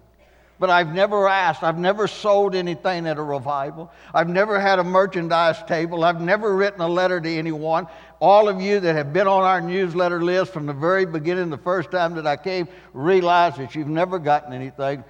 But 0.58 0.68
I've 0.68 0.92
never 0.92 1.26
asked, 1.26 1.62
I've 1.62 1.78
never 1.78 2.06
sold 2.06 2.54
anything 2.54 3.06
at 3.06 3.16
a 3.16 3.22
revival. 3.22 3.90
I've 4.12 4.28
never 4.28 4.60
had 4.60 4.78
a 4.78 4.84
merchandise 4.84 5.62
table. 5.66 6.04
I've 6.04 6.20
never 6.20 6.54
written 6.54 6.82
a 6.82 6.88
letter 6.88 7.18
to 7.18 7.34
anyone. 7.34 7.86
All 8.20 8.46
of 8.46 8.60
you 8.60 8.78
that 8.78 8.94
have 8.94 9.14
been 9.14 9.26
on 9.26 9.42
our 9.42 9.62
newsletter 9.62 10.22
list 10.22 10.52
from 10.52 10.66
the 10.66 10.74
very 10.74 11.06
beginning, 11.06 11.48
the 11.48 11.56
first 11.56 11.90
time 11.90 12.14
that 12.16 12.26
I 12.26 12.36
came, 12.36 12.68
realize 12.92 13.56
that 13.56 13.74
you've 13.74 13.88
never 13.88 14.18
gotten 14.18 14.52
anything. 14.52 15.02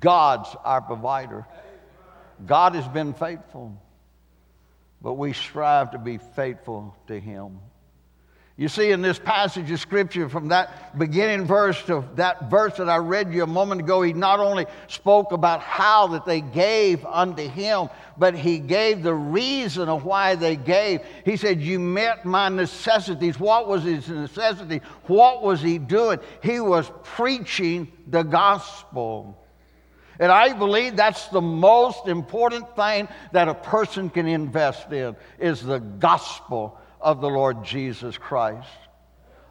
God's 0.00 0.48
our 0.64 0.82
provider. 0.82 1.46
God 2.44 2.74
has 2.74 2.88
been 2.88 3.14
faithful, 3.14 3.80
but 5.00 5.14
we 5.14 5.32
strive 5.32 5.92
to 5.92 5.98
be 5.98 6.18
faithful 6.18 6.96
to 7.06 7.20
Him. 7.20 7.60
You 8.58 8.68
see, 8.68 8.90
in 8.90 9.00
this 9.00 9.18
passage 9.18 9.70
of 9.70 9.80
scripture, 9.80 10.28
from 10.28 10.48
that 10.48 10.98
beginning 10.98 11.46
verse 11.46 11.82
to 11.84 12.04
that 12.16 12.50
verse 12.50 12.76
that 12.76 12.88
I 12.88 12.96
read 12.98 13.32
you 13.32 13.42
a 13.42 13.46
moment 13.46 13.80
ago, 13.80 14.02
he 14.02 14.12
not 14.12 14.40
only 14.40 14.66
spoke 14.88 15.32
about 15.32 15.60
how 15.60 16.08
that 16.08 16.26
they 16.26 16.42
gave 16.42 17.02
unto 17.06 17.48
him, 17.48 17.88
but 18.18 18.34
he 18.34 18.58
gave 18.58 19.02
the 19.02 19.14
reason 19.14 19.88
of 19.88 20.04
why 20.04 20.34
they 20.34 20.56
gave. 20.56 21.00
He 21.24 21.38
said, 21.38 21.62
You 21.62 21.78
met 21.78 22.26
my 22.26 22.50
necessities. 22.50 23.40
What 23.40 23.68
was 23.68 23.84
his 23.84 24.06
necessity? 24.10 24.82
What 25.06 25.42
was 25.42 25.62
he 25.62 25.78
doing? 25.78 26.18
He 26.42 26.60
was 26.60 26.92
preaching 27.04 27.90
the 28.06 28.22
gospel. 28.22 29.38
And 30.20 30.30
I 30.30 30.52
believe 30.52 30.94
that's 30.94 31.28
the 31.28 31.40
most 31.40 32.06
important 32.06 32.76
thing 32.76 33.08
that 33.32 33.48
a 33.48 33.54
person 33.54 34.10
can 34.10 34.26
invest 34.26 34.92
in 34.92 35.16
is 35.38 35.62
the 35.62 35.78
gospel 35.78 36.78
of 37.02 37.20
the 37.20 37.28
Lord 37.28 37.64
Jesus 37.64 38.16
Christ. 38.16 38.68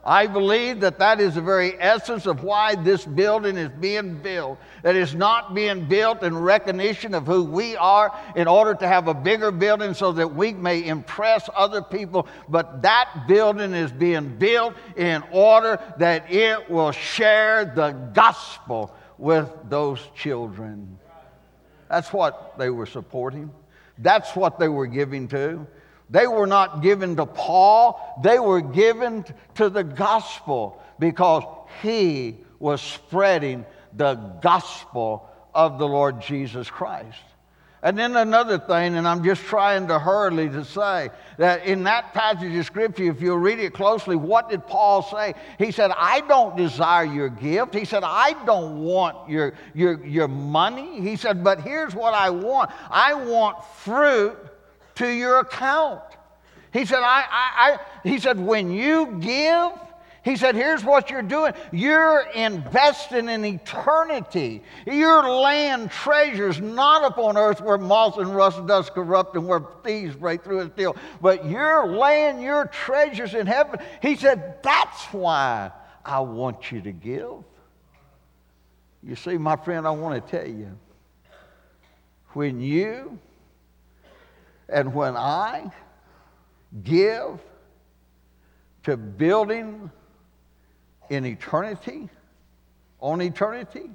I 0.03 0.25
believe 0.25 0.79
that 0.79 0.97
that 0.97 1.19
is 1.19 1.35
the 1.35 1.41
very 1.41 1.79
essence 1.79 2.25
of 2.25 2.43
why 2.43 2.73
this 2.73 3.05
building 3.05 3.55
is 3.55 3.69
being 3.69 4.15
built. 4.15 4.57
That 4.81 4.95
it's 4.95 5.13
not 5.13 5.53
being 5.53 5.85
built 5.85 6.23
in 6.23 6.35
recognition 6.35 7.13
of 7.13 7.27
who 7.27 7.43
we 7.43 7.75
are 7.77 8.11
in 8.35 8.47
order 8.47 8.73
to 8.73 8.87
have 8.87 9.07
a 9.07 9.13
bigger 9.13 9.51
building 9.51 9.93
so 9.93 10.11
that 10.13 10.33
we 10.33 10.53
may 10.53 10.83
impress 10.83 11.47
other 11.55 11.83
people, 11.83 12.27
but 12.49 12.81
that 12.81 13.25
building 13.27 13.73
is 13.73 13.91
being 13.91 14.37
built 14.39 14.73
in 14.95 15.23
order 15.31 15.79
that 15.99 16.31
it 16.31 16.67
will 16.67 16.91
share 16.91 17.65
the 17.65 17.91
gospel 18.13 18.95
with 19.19 19.51
those 19.69 19.99
children. 20.15 20.97
That's 21.89 22.11
what 22.11 22.57
they 22.57 22.71
were 22.71 22.87
supporting, 22.87 23.51
that's 23.99 24.35
what 24.35 24.57
they 24.57 24.67
were 24.67 24.87
giving 24.87 25.27
to. 25.27 25.67
They 26.11 26.27
were 26.27 26.47
not 26.47 26.83
given 26.83 27.15
to 27.15 27.25
Paul, 27.25 28.19
they 28.21 28.37
were 28.37 28.61
given 28.61 29.25
to 29.55 29.69
the 29.69 29.83
gospel 29.83 30.81
because 30.99 31.43
he 31.81 32.37
was 32.59 32.81
spreading 32.81 33.65
the 33.95 34.15
gospel 34.41 35.29
of 35.55 35.79
the 35.79 35.87
Lord 35.87 36.21
Jesus 36.21 36.69
Christ. 36.69 37.17
And 37.83 37.97
then 37.97 38.15
another 38.15 38.59
thing, 38.59 38.95
and 38.95 39.07
I'm 39.07 39.23
just 39.23 39.41
trying 39.41 39.87
to 39.87 39.97
hurriedly 39.97 40.49
to 40.49 40.63
say 40.63 41.09
that 41.37 41.65
in 41.65 41.83
that 41.85 42.13
passage 42.13 42.55
of 42.55 42.65
scripture, 42.65 43.05
if 43.05 43.21
you 43.21 43.35
read 43.35 43.59
it 43.59 43.73
closely, 43.73 44.15
what 44.15 44.49
did 44.49 44.67
Paul 44.67 45.01
say? 45.01 45.33
He 45.57 45.71
said, 45.71 45.91
I 45.97 46.21
don't 46.21 46.55
desire 46.55 47.05
your 47.05 47.29
gift. 47.29 47.73
He 47.73 47.85
said, 47.85 48.03
I 48.03 48.33
don't 48.45 48.83
want 48.83 49.27
your, 49.27 49.53
your, 49.73 50.05
your 50.05 50.27
money. 50.27 51.01
He 51.01 51.15
said, 51.15 51.43
but 51.43 51.61
here's 51.61 51.95
what 51.95 52.13
I 52.13 52.29
want 52.29 52.69
I 52.91 53.15
want 53.15 53.63
fruit 53.77 54.37
to 55.01 55.09
your 55.09 55.39
account. 55.39 56.03
He 56.71 56.85
said, 56.85 56.99
I, 56.99 57.25
I, 57.29 57.71
I, 57.71 57.79
he 58.03 58.19
said, 58.19 58.39
when 58.39 58.71
you 58.71 59.17
give, 59.19 59.71
he 60.23 60.35
said, 60.35 60.53
here's 60.53 60.83
what 60.83 61.09
you're 61.09 61.23
doing. 61.23 61.53
You're 61.71 62.19
investing 62.35 63.27
in 63.27 63.43
eternity. 63.43 64.61
You're 64.85 65.27
laying 65.27 65.89
treasures 65.89 66.61
not 66.61 67.03
upon 67.03 67.35
earth 67.35 67.61
where 67.61 67.79
moth 67.79 68.19
and 68.19 68.35
rust 68.35 68.67
does 68.67 68.91
corrupt 68.91 69.35
and 69.35 69.47
where 69.47 69.63
thieves 69.83 70.15
break 70.15 70.43
through 70.43 70.59
and 70.59 70.71
steal, 70.73 70.95
but 71.19 71.45
you're 71.45 71.87
laying 71.87 72.39
your 72.39 72.65
treasures 72.65 73.33
in 73.33 73.47
heaven. 73.47 73.79
He 74.03 74.15
said, 74.15 74.61
that's 74.61 75.05
why 75.05 75.71
I 76.05 76.19
want 76.19 76.71
you 76.71 76.79
to 76.81 76.91
give. 76.91 77.43
You 79.01 79.15
see, 79.15 79.39
my 79.39 79.55
friend, 79.55 79.87
I 79.87 79.91
want 79.91 80.23
to 80.23 80.37
tell 80.37 80.47
you, 80.47 80.77
when 82.33 82.61
you 82.61 83.17
and 84.71 84.93
when 84.93 85.17
I 85.17 85.71
give 86.83 87.39
to 88.83 88.97
building 88.97 89.91
in 91.09 91.25
eternity, 91.25 92.09
on 92.99 93.21
eternity, 93.21 93.89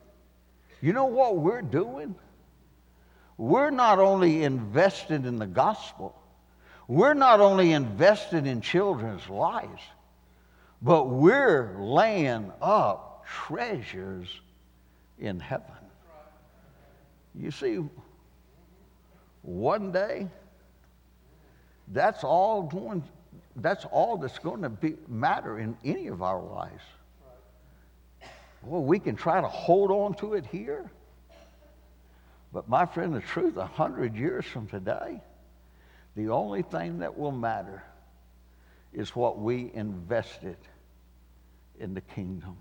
you 0.83 0.93
know 0.93 1.07
what 1.07 1.39
we're 1.39 1.63
doing? 1.63 2.15
We're 3.39 3.71
not 3.71 3.99
only 3.99 4.45
invested 4.45 5.27
in 5.27 5.39
the 5.39 5.47
gospel, 5.47 6.15
we're 6.89 7.15
not 7.15 7.41
only 7.41 7.73
invested 7.73 8.47
in 8.47 8.61
children's 8.61 9.29
lives, 9.29 9.83
but 10.83 11.05
we're 11.05 11.75
laying 11.79 12.53
up 12.61 13.25
treasures 13.27 14.29
in 15.19 15.41
heaven. 15.41 15.65
You 17.35 17.51
see, 17.51 17.81
one 19.43 19.93
day, 19.93 20.29
that's 21.89 22.25
all 22.25 22.63
going, 22.63 23.03
that's 23.57 23.85
all 23.87 24.17
that's 24.17 24.39
going 24.39 24.63
to 24.63 24.69
be, 24.69 24.97
matter 25.09 25.59
in 25.59 25.77
any 25.85 26.09
of 26.09 26.23
our 26.23 26.43
lives. 26.43 26.83
Well, 28.63 28.83
we 28.83 28.99
can 28.99 29.15
try 29.15 29.41
to 29.41 29.49
hold 29.49 29.91
on 29.91 30.15
to 30.15 30.35
it 30.35 30.47
here. 30.47 30.91
But 32.53 32.69
my 32.69 32.87
friend, 32.87 33.15
the 33.15 33.21
truth, 33.21 33.57
a 33.57 33.67
hundred 33.67 34.17
years 34.17 34.45
from 34.45 34.67
today, 34.67 35.21
the 36.17 36.31
only 36.31 36.63
thing 36.63 36.99
that 37.01 37.17
will 37.17 37.33
matter 37.33 37.83
is 38.93 39.15
what 39.15 39.39
we 39.39 39.71
invested 39.75 40.57
in 41.79 41.95
the 41.95 42.01
kingdom. 42.01 42.57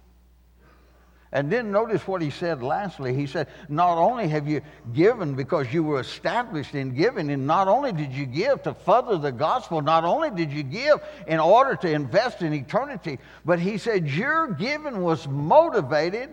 And 1.35 1.51
then 1.51 1.69
notice 1.69 2.07
what 2.07 2.21
he 2.21 2.29
said 2.29 2.63
lastly. 2.63 3.13
He 3.13 3.27
said, 3.27 3.49
Not 3.67 3.97
only 3.97 4.29
have 4.29 4.47
you 4.47 4.61
given 4.93 5.35
because 5.35 5.71
you 5.73 5.83
were 5.83 5.99
established 5.99 6.75
in 6.75 6.95
giving, 6.95 7.29
and 7.29 7.45
not 7.45 7.67
only 7.67 7.91
did 7.91 8.13
you 8.13 8.25
give 8.25 8.63
to 8.63 8.73
further 8.73 9.17
the 9.17 9.33
gospel, 9.33 9.81
not 9.81 10.05
only 10.05 10.31
did 10.31 10.49
you 10.49 10.63
give 10.63 11.01
in 11.27 11.41
order 11.41 11.75
to 11.75 11.91
invest 11.91 12.41
in 12.41 12.53
eternity, 12.53 13.19
but 13.43 13.59
he 13.59 13.77
said 13.77 14.07
your 14.07 14.53
giving 14.53 15.01
was 15.01 15.27
motivated 15.27 16.29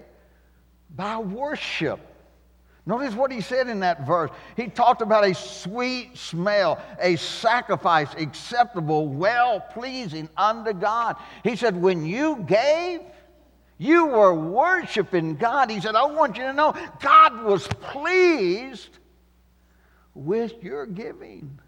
by 0.94 1.18
worship. 1.18 1.98
Notice 2.86 3.14
what 3.14 3.32
he 3.32 3.40
said 3.40 3.68
in 3.68 3.80
that 3.80 4.06
verse. 4.06 4.30
He 4.56 4.68
talked 4.68 5.02
about 5.02 5.24
a 5.24 5.34
sweet 5.34 6.16
smell, 6.16 6.80
a 7.00 7.16
sacrifice 7.16 8.14
acceptable, 8.16 9.08
well 9.08 9.58
pleasing 9.58 10.28
unto 10.36 10.72
God. 10.72 11.16
He 11.42 11.56
said, 11.56 11.80
When 11.80 12.06
you 12.06 12.44
gave, 12.46 13.00
you 13.82 14.06
were 14.06 14.32
worshiping 14.32 15.34
God. 15.34 15.68
He 15.68 15.80
said, 15.80 15.96
I 15.96 16.04
want 16.04 16.36
you 16.36 16.44
to 16.44 16.52
know 16.52 16.72
God 17.00 17.42
was 17.42 17.66
pleased 17.66 18.98
with 20.14 20.62
your 20.62 20.86
giving. 20.86 21.58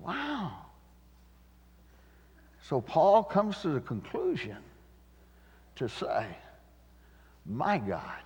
Wow. 0.00 0.52
So 2.62 2.80
Paul 2.80 3.24
comes 3.24 3.58
to 3.62 3.70
the 3.70 3.80
conclusion 3.80 4.58
to 5.76 5.88
say, 5.88 6.26
My 7.44 7.78
God, 7.78 8.22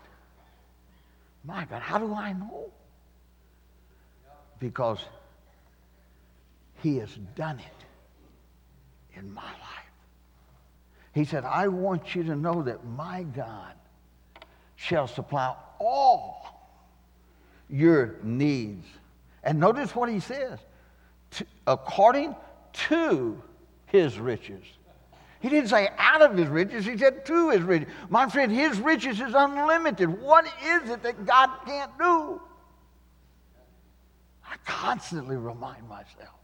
my 1.44 1.64
God, 1.64 1.80
how 1.80 1.96
do 1.96 2.12
I 2.12 2.34
know? 2.34 2.70
Because 4.60 5.00
he 6.82 6.98
has 6.98 7.14
done 7.34 7.58
it 7.58 9.16
in 9.18 9.32
my 9.32 9.42
life. 9.42 9.87
He 11.18 11.24
said, 11.24 11.44
I 11.44 11.66
want 11.66 12.14
you 12.14 12.22
to 12.22 12.36
know 12.36 12.62
that 12.62 12.86
my 12.86 13.24
God 13.24 13.74
shall 14.76 15.08
supply 15.08 15.52
all 15.80 16.78
your 17.68 18.14
needs. 18.22 18.86
And 19.42 19.58
notice 19.58 19.96
what 19.96 20.08
he 20.08 20.20
says 20.20 20.60
according 21.66 22.36
to 22.72 23.42
his 23.86 24.20
riches. 24.20 24.62
He 25.40 25.48
didn't 25.48 25.70
say 25.70 25.88
out 25.98 26.22
of 26.22 26.36
his 26.36 26.46
riches, 26.46 26.86
he 26.86 26.96
said 26.96 27.26
to 27.26 27.50
his 27.50 27.62
riches. 27.62 27.88
My 28.08 28.28
friend, 28.28 28.52
his 28.52 28.78
riches 28.78 29.20
is 29.20 29.34
unlimited. 29.34 30.22
What 30.22 30.44
is 30.44 30.88
it 30.88 31.02
that 31.02 31.26
God 31.26 31.50
can't 31.66 31.98
do? 31.98 32.40
I 34.48 34.54
constantly 34.64 35.36
remind 35.36 35.88
myself 35.88 36.37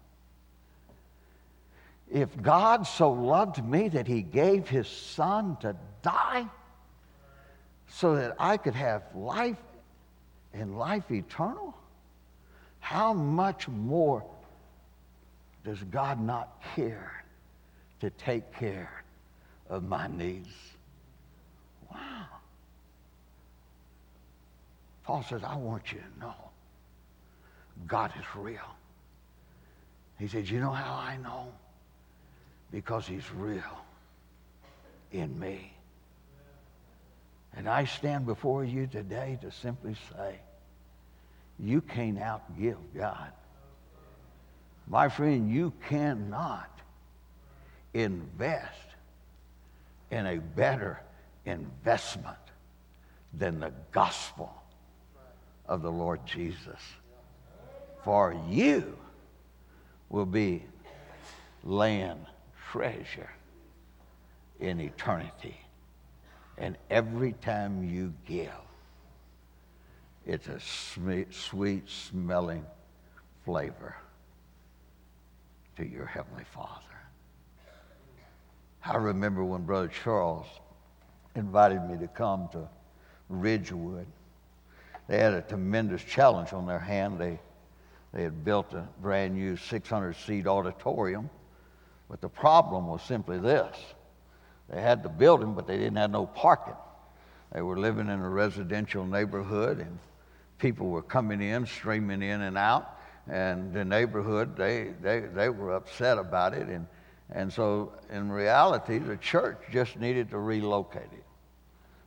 if 2.14 2.40
God 2.40 2.86
so 2.86 3.10
loved 3.10 3.62
me 3.62 3.88
that 3.88 4.06
he 4.06 4.22
gave 4.22 4.68
his 4.68 4.86
son 4.86 5.56
to 5.62 5.74
die 6.00 6.46
so 7.88 8.14
that 8.14 8.36
I 8.38 8.56
could 8.56 8.76
have 8.76 9.02
life 9.16 9.58
and 10.52 10.78
life 10.78 11.10
eternal, 11.10 11.74
how 12.78 13.12
much 13.12 13.66
more 13.66 14.24
does 15.64 15.82
God 15.90 16.20
not 16.20 16.62
care 16.76 17.24
to 17.98 18.10
take 18.10 18.52
care 18.52 19.02
of 19.68 19.82
my 19.82 20.06
needs? 20.06 20.54
Wow. 21.92 22.26
Paul 25.02 25.24
says, 25.28 25.42
I 25.42 25.56
want 25.56 25.90
you 25.90 25.98
to 25.98 26.20
know 26.20 26.34
God 27.88 28.12
is 28.16 28.24
real. 28.36 28.60
He 30.20 30.28
says, 30.28 30.48
You 30.48 30.60
know 30.60 30.70
how 30.70 30.94
I 30.94 31.16
know? 31.16 31.48
Because 32.70 33.06
he's 33.06 33.30
real 33.32 33.62
in 35.12 35.38
me. 35.38 35.72
And 37.56 37.68
I 37.68 37.84
stand 37.84 38.26
before 38.26 38.64
you 38.64 38.86
today 38.86 39.38
to 39.42 39.50
simply 39.52 39.94
say, 40.12 40.40
you 41.58 41.80
can't 41.80 42.18
outgive 42.18 42.78
God. 42.96 43.32
My 44.88 45.08
friend, 45.08 45.50
you 45.50 45.72
cannot 45.88 46.70
invest 47.94 48.88
in 50.10 50.26
a 50.26 50.38
better 50.38 51.00
investment 51.46 52.36
than 53.32 53.60
the 53.60 53.72
gospel 53.92 54.52
of 55.66 55.82
the 55.82 55.90
Lord 55.90 56.26
Jesus. 56.26 56.80
For 58.02 58.36
you 58.48 58.98
will 60.10 60.26
be 60.26 60.64
laying 61.62 62.26
treasure 62.74 63.30
in 64.58 64.80
eternity. 64.80 65.56
And 66.58 66.76
every 66.90 67.34
time 67.34 67.84
you 67.84 68.12
give, 68.26 68.50
it's 70.26 70.48
a 70.48 70.58
sweet 70.58 71.32
sweet 71.32 71.88
smelling 71.88 72.64
flavor 73.44 73.94
to 75.76 75.86
your 75.86 76.06
Heavenly 76.06 76.44
Father. 76.52 76.80
I 78.84 78.96
remember 78.96 79.44
when 79.44 79.62
Brother 79.62 79.90
Charles 80.02 80.46
invited 81.36 81.88
me 81.88 81.96
to 81.98 82.08
come 82.08 82.48
to 82.52 82.68
Ridgewood. 83.28 84.06
They 85.06 85.18
had 85.18 85.34
a 85.34 85.42
tremendous 85.42 86.02
challenge 86.02 86.52
on 86.52 86.66
their 86.66 86.80
hand. 86.80 87.20
They, 87.20 87.38
they 88.12 88.24
had 88.24 88.44
built 88.44 88.72
a 88.72 88.88
brand 89.00 89.34
new 89.34 89.56
600 89.56 90.14
seat 90.16 90.48
auditorium, 90.48 91.30
but 92.08 92.20
the 92.20 92.28
problem 92.28 92.86
was 92.86 93.02
simply 93.02 93.38
this 93.38 93.76
they 94.68 94.80
had 94.80 95.02
the 95.02 95.08
building, 95.08 95.54
but 95.54 95.66
they 95.66 95.76
didn't 95.76 95.96
have 95.96 96.10
no 96.10 96.26
parking. 96.26 96.74
They 97.52 97.62
were 97.62 97.78
living 97.78 98.08
in 98.08 98.20
a 98.20 98.28
residential 98.28 99.04
neighborhood, 99.04 99.78
and 99.78 99.98
people 100.58 100.88
were 100.88 101.02
coming 101.02 101.42
in, 101.42 101.66
streaming 101.66 102.22
in 102.22 102.40
and 102.40 102.56
out. 102.56 102.98
And 103.28 103.72
the 103.72 103.84
neighborhood, 103.84 104.56
they, 104.56 104.94
they, 105.00 105.20
they 105.20 105.48
were 105.48 105.74
upset 105.74 106.18
about 106.18 106.54
it. 106.54 106.68
And, 106.68 106.86
and 107.30 107.52
so, 107.52 107.92
in 108.10 108.30
reality, 108.30 108.98
the 108.98 109.16
church 109.16 109.58
just 109.70 109.98
needed 109.98 110.30
to 110.30 110.38
relocate 110.38 111.02
it. 111.02 111.24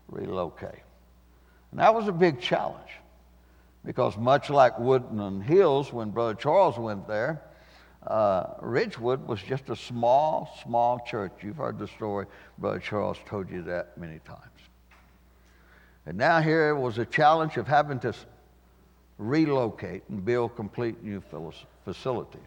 Relocate. 0.09 0.83
And 1.71 1.79
that 1.79 1.93
was 1.93 2.07
a 2.07 2.11
big 2.11 2.41
challenge 2.41 2.89
because, 3.85 4.17
much 4.17 4.49
like 4.49 4.77
Woodland 4.79 5.43
Hills, 5.43 5.91
when 5.93 6.11
Brother 6.11 6.35
Charles 6.35 6.77
went 6.77 7.07
there, 7.07 7.41
uh, 8.07 8.53
Ridgewood 8.61 9.27
was 9.27 9.41
just 9.41 9.69
a 9.69 9.75
small, 9.75 10.57
small 10.63 10.99
church. 10.99 11.33
You've 11.41 11.57
heard 11.57 11.77
the 11.77 11.87
story. 11.87 12.25
Brother 12.57 12.79
Charles 12.79 13.17
told 13.25 13.49
you 13.49 13.61
that 13.63 13.97
many 13.97 14.19
times. 14.19 14.41
And 16.05 16.17
now 16.17 16.39
here 16.39 16.73
was 16.73 16.97
a 16.97 17.05
challenge 17.05 17.57
of 17.57 17.67
having 17.67 17.99
to 17.99 18.13
relocate 19.17 20.03
and 20.09 20.23
build 20.23 20.55
complete 20.55 21.03
new 21.03 21.21
facilities. 21.83 22.41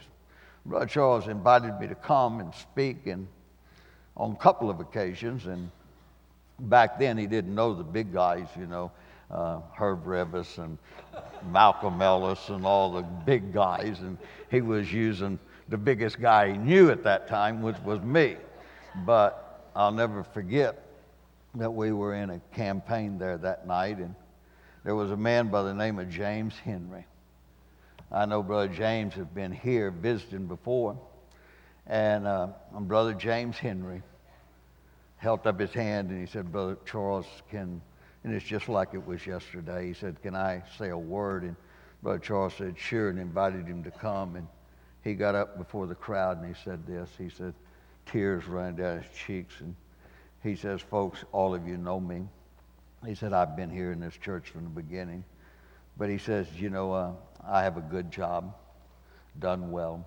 Brother 0.65 0.87
Charles 0.87 1.29
invited 1.29 1.79
me 1.79 1.87
to 1.89 1.95
come 1.95 2.41
and 2.41 2.55
speak 2.55 3.07
and 3.07 3.27
on 4.17 4.33
a 4.33 4.37
couple 4.37 4.71
of 4.71 4.81
occasions. 4.81 5.45
And 5.45 5.71
back 6.59 6.99
then, 6.99 7.19
he 7.19 7.27
didn't 7.27 7.55
know 7.55 7.75
the 7.75 7.85
big 7.85 8.15
guys, 8.15 8.47
you 8.59 8.67
know, 8.67 8.91
uh, 9.31 9.61
Herb 9.77 10.05
Reavis 10.05 10.59
and 10.59 10.79
Malcolm 11.51 12.01
Ellis 12.03 12.49
and 12.49 12.65
all 12.65 12.93
the 12.93 13.03
big 13.03 13.53
guys. 13.53 14.01
And 14.01 14.19
he 14.51 14.61
was 14.61 14.93
using 14.93 15.39
the 15.69 15.79
biggest 15.79 16.21
guy 16.21 16.53
he 16.53 16.59
knew 16.59 16.91
at 16.91 17.05
that 17.05 17.29
time, 17.29 17.63
which 17.63 17.79
was 17.85 18.01
me. 18.01 18.37
But 19.07 19.71
I'll 19.75 19.93
never 19.93 20.25
forget 20.25 20.83
that 21.55 21.71
we 21.71 21.93
were 21.93 22.15
in 22.15 22.31
a 22.31 22.41
campaign 22.55 23.19
there 23.19 23.39
that 23.39 23.67
night, 23.67 23.99
and 23.99 24.15
there 24.85 24.95
was 24.95 25.11
a 25.11 25.17
man 25.17 25.49
by 25.49 25.63
the 25.63 25.75
name 25.75 25.99
of 25.99 26.09
James 26.09 26.55
Henry. 26.55 27.07
I 28.13 28.27
know 28.27 28.43
Brother 28.43 28.73
James 28.73 29.15
has 29.15 29.27
been 29.27 29.53
here 29.53 29.91
visiting 29.91 30.47
before, 30.47 30.99
and 31.87 32.27
uh, 32.27 32.49
Brother 32.73 33.15
James 33.15 33.57
Henry 33.57 34.03
held 35.17 35.47
up 35.47 35.61
his 35.61 35.73
hand 35.73 36.11
and 36.11 36.21
he 36.21 36.27
said, 36.27 36.51
Brother 36.51 36.79
Charles, 36.87 37.27
can, 37.51 37.81
and 38.25 38.35
it's 38.35 38.45
just 38.45 38.69
like 38.69 38.95
it 38.95 39.07
was 39.07 39.27
yesterday. 39.27 39.87
He 39.89 39.95
said, 39.95 40.21
Can 40.23 40.35
I 40.35 40.63
say 40.79 40.91
a 40.91 40.99
word? 40.99 41.43
And 41.43 41.57
Brother 42.03 42.19
Charles 42.19 42.55
said, 42.55 42.79
Sure, 42.79 43.09
and 43.09 43.19
invited 43.19 43.67
him 43.67 43.83
to 43.85 43.91
come. 43.91 44.37
And 44.37 44.47
he 45.03 45.15
got 45.15 45.35
up 45.35 45.57
before 45.57 45.87
the 45.87 45.95
crowd 45.95 46.39
and 46.39 46.47
he 46.47 46.61
said 46.63 46.87
this. 46.87 47.09
He 47.17 47.31
said, 47.31 47.55
tears 48.07 48.47
running 48.47 48.77
down 48.77 49.03
his 49.03 49.11
cheeks. 49.13 49.61
And 49.61 49.75
he 50.43 50.57
says, 50.57 50.81
Folks, 50.81 51.25
all 51.33 51.55
of 51.55 51.67
you 51.67 51.77
know 51.77 52.01
me. 52.01 52.23
He 53.07 53.15
said, 53.15 53.33
I've 53.33 53.57
been 53.57 53.71
here 53.71 53.93
in 53.93 54.01
this 54.01 54.17
church 54.17 54.49
from 54.51 54.65
the 54.65 54.71
beginning. 54.71 55.25
But 55.97 56.11
he 56.11 56.19
says, 56.19 56.47
You 56.57 56.71
know, 56.71 56.93
uh, 56.93 57.13
I 57.47 57.63
have 57.63 57.77
a 57.77 57.83
good 57.83 58.11
job, 58.11 58.55
done 59.39 59.71
well. 59.71 60.07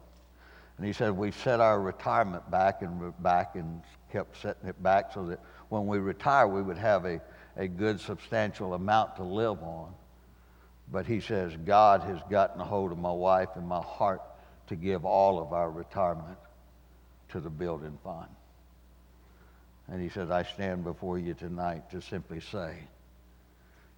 And 0.77 0.85
he 0.85 0.93
said, 0.93 1.15
We've 1.15 1.35
set 1.35 1.59
our 1.59 1.79
retirement 1.79 2.49
back 2.49 2.81
and 2.81 3.13
back 3.21 3.55
and 3.55 3.81
kept 4.11 4.41
setting 4.41 4.69
it 4.69 4.81
back 4.81 5.11
so 5.13 5.25
that 5.27 5.39
when 5.69 5.87
we 5.87 5.97
retire, 5.97 6.47
we 6.47 6.61
would 6.61 6.77
have 6.77 7.05
a, 7.05 7.21
a 7.55 7.67
good, 7.67 7.99
substantial 7.99 8.73
amount 8.73 9.17
to 9.17 9.23
live 9.23 9.61
on. 9.61 9.93
But 10.91 11.05
he 11.05 11.19
says, 11.19 11.53
God 11.65 12.01
has 12.03 12.19
gotten 12.29 12.59
a 12.59 12.65
hold 12.65 12.91
of 12.91 12.97
my 12.97 13.11
wife 13.11 13.49
and 13.55 13.67
my 13.67 13.81
heart 13.81 14.21
to 14.67 14.75
give 14.75 15.05
all 15.05 15.39
of 15.39 15.53
our 15.53 15.69
retirement 15.69 16.37
to 17.29 17.39
the 17.39 17.49
building 17.49 17.97
fund. 18.03 18.29
And 19.87 20.01
he 20.01 20.09
said, 20.09 20.31
I 20.31 20.43
stand 20.43 20.83
before 20.83 21.19
you 21.19 21.33
tonight 21.33 21.89
to 21.91 22.01
simply 22.01 22.39
say 22.39 22.75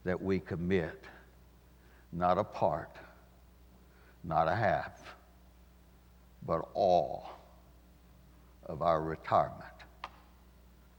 that 0.04 0.22
we 0.22 0.40
commit 0.40 1.04
not 2.12 2.38
a 2.38 2.44
part, 2.44 2.96
not 4.24 4.48
a 4.48 4.56
half, 4.56 5.16
but 6.46 6.68
all 6.74 7.30
of 8.66 8.82
our 8.82 9.02
retirement 9.02 9.64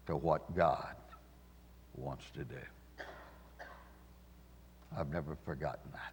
to 0.07 0.17
what 0.17 0.55
God 0.55 0.95
wants 1.97 2.25
to 2.35 2.45
do. 2.45 3.05
I've 4.97 5.11
never 5.11 5.37
forgotten 5.45 5.91
that. 5.93 6.13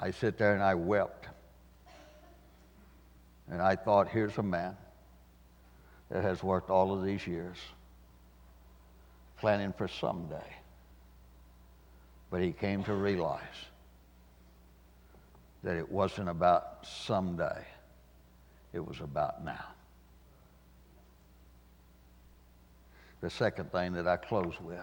I 0.00 0.10
sit 0.10 0.38
there 0.38 0.54
and 0.54 0.62
I 0.62 0.74
wept 0.74 1.28
and 3.50 3.62
I 3.62 3.76
thought, 3.76 4.08
here's 4.08 4.36
a 4.38 4.42
man 4.42 4.76
that 6.10 6.22
has 6.22 6.42
worked 6.42 6.70
all 6.70 6.92
of 6.92 7.04
these 7.04 7.26
years 7.26 7.56
planning 9.38 9.72
for 9.72 9.88
someday. 9.88 10.56
But 12.30 12.42
he 12.42 12.52
came 12.52 12.82
to 12.84 12.94
realize 12.94 13.40
that 15.62 15.76
it 15.76 15.90
wasn't 15.90 16.28
about 16.28 16.86
someday, 16.86 17.64
it 18.72 18.84
was 18.84 19.00
about 19.00 19.44
now. 19.44 19.75
The 23.20 23.30
second 23.30 23.72
thing 23.72 23.94
that 23.94 24.06
I 24.06 24.16
close 24.16 24.54
with 24.60 24.78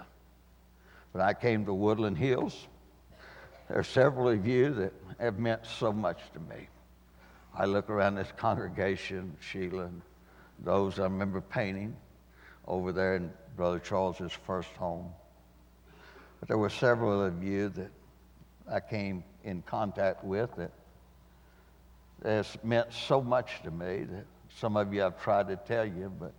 when 1.13 1.23
I 1.23 1.33
came 1.33 1.65
to 1.65 1.73
Woodland 1.73 2.17
Hills, 2.17 2.67
there 3.69 3.77
are 3.77 3.83
several 3.83 4.29
of 4.29 4.47
you 4.47 4.73
that 4.73 4.93
have 5.19 5.37
meant 5.37 5.65
so 5.65 5.93
much 5.93 6.19
to 6.33 6.39
me. 6.39 6.67
I 7.55 7.65
look 7.65 7.89
around 7.89 8.15
this 8.15 8.33
congregation, 8.35 9.37
Sheila, 9.39 9.85
and 9.85 10.01
those 10.63 10.99
I 10.99 11.03
remember 11.03 11.39
painting 11.39 11.95
over 12.67 12.91
there 12.91 13.15
in 13.15 13.31
Brother 13.55 13.77
Charles's 13.77 14.31
first 14.31 14.69
home. 14.71 15.11
But 16.39 16.47
there 16.47 16.57
were 16.57 16.69
several 16.69 17.23
of 17.23 17.43
you 17.43 17.69
that 17.69 17.91
I 18.69 18.79
came 18.79 19.23
in 19.43 19.61
contact 19.61 20.23
with 20.23 20.49
that 20.55 20.71
has 22.23 22.57
meant 22.63 22.91
so 22.91 23.21
much 23.21 23.61
to 23.63 23.71
me 23.71 24.03
that 24.03 24.25
some 24.57 24.77
of 24.77 24.93
you 24.93 25.05
I've 25.05 25.21
tried 25.21 25.47
to 25.49 25.57
tell 25.57 25.85
you, 25.85 26.11
but 26.19 26.33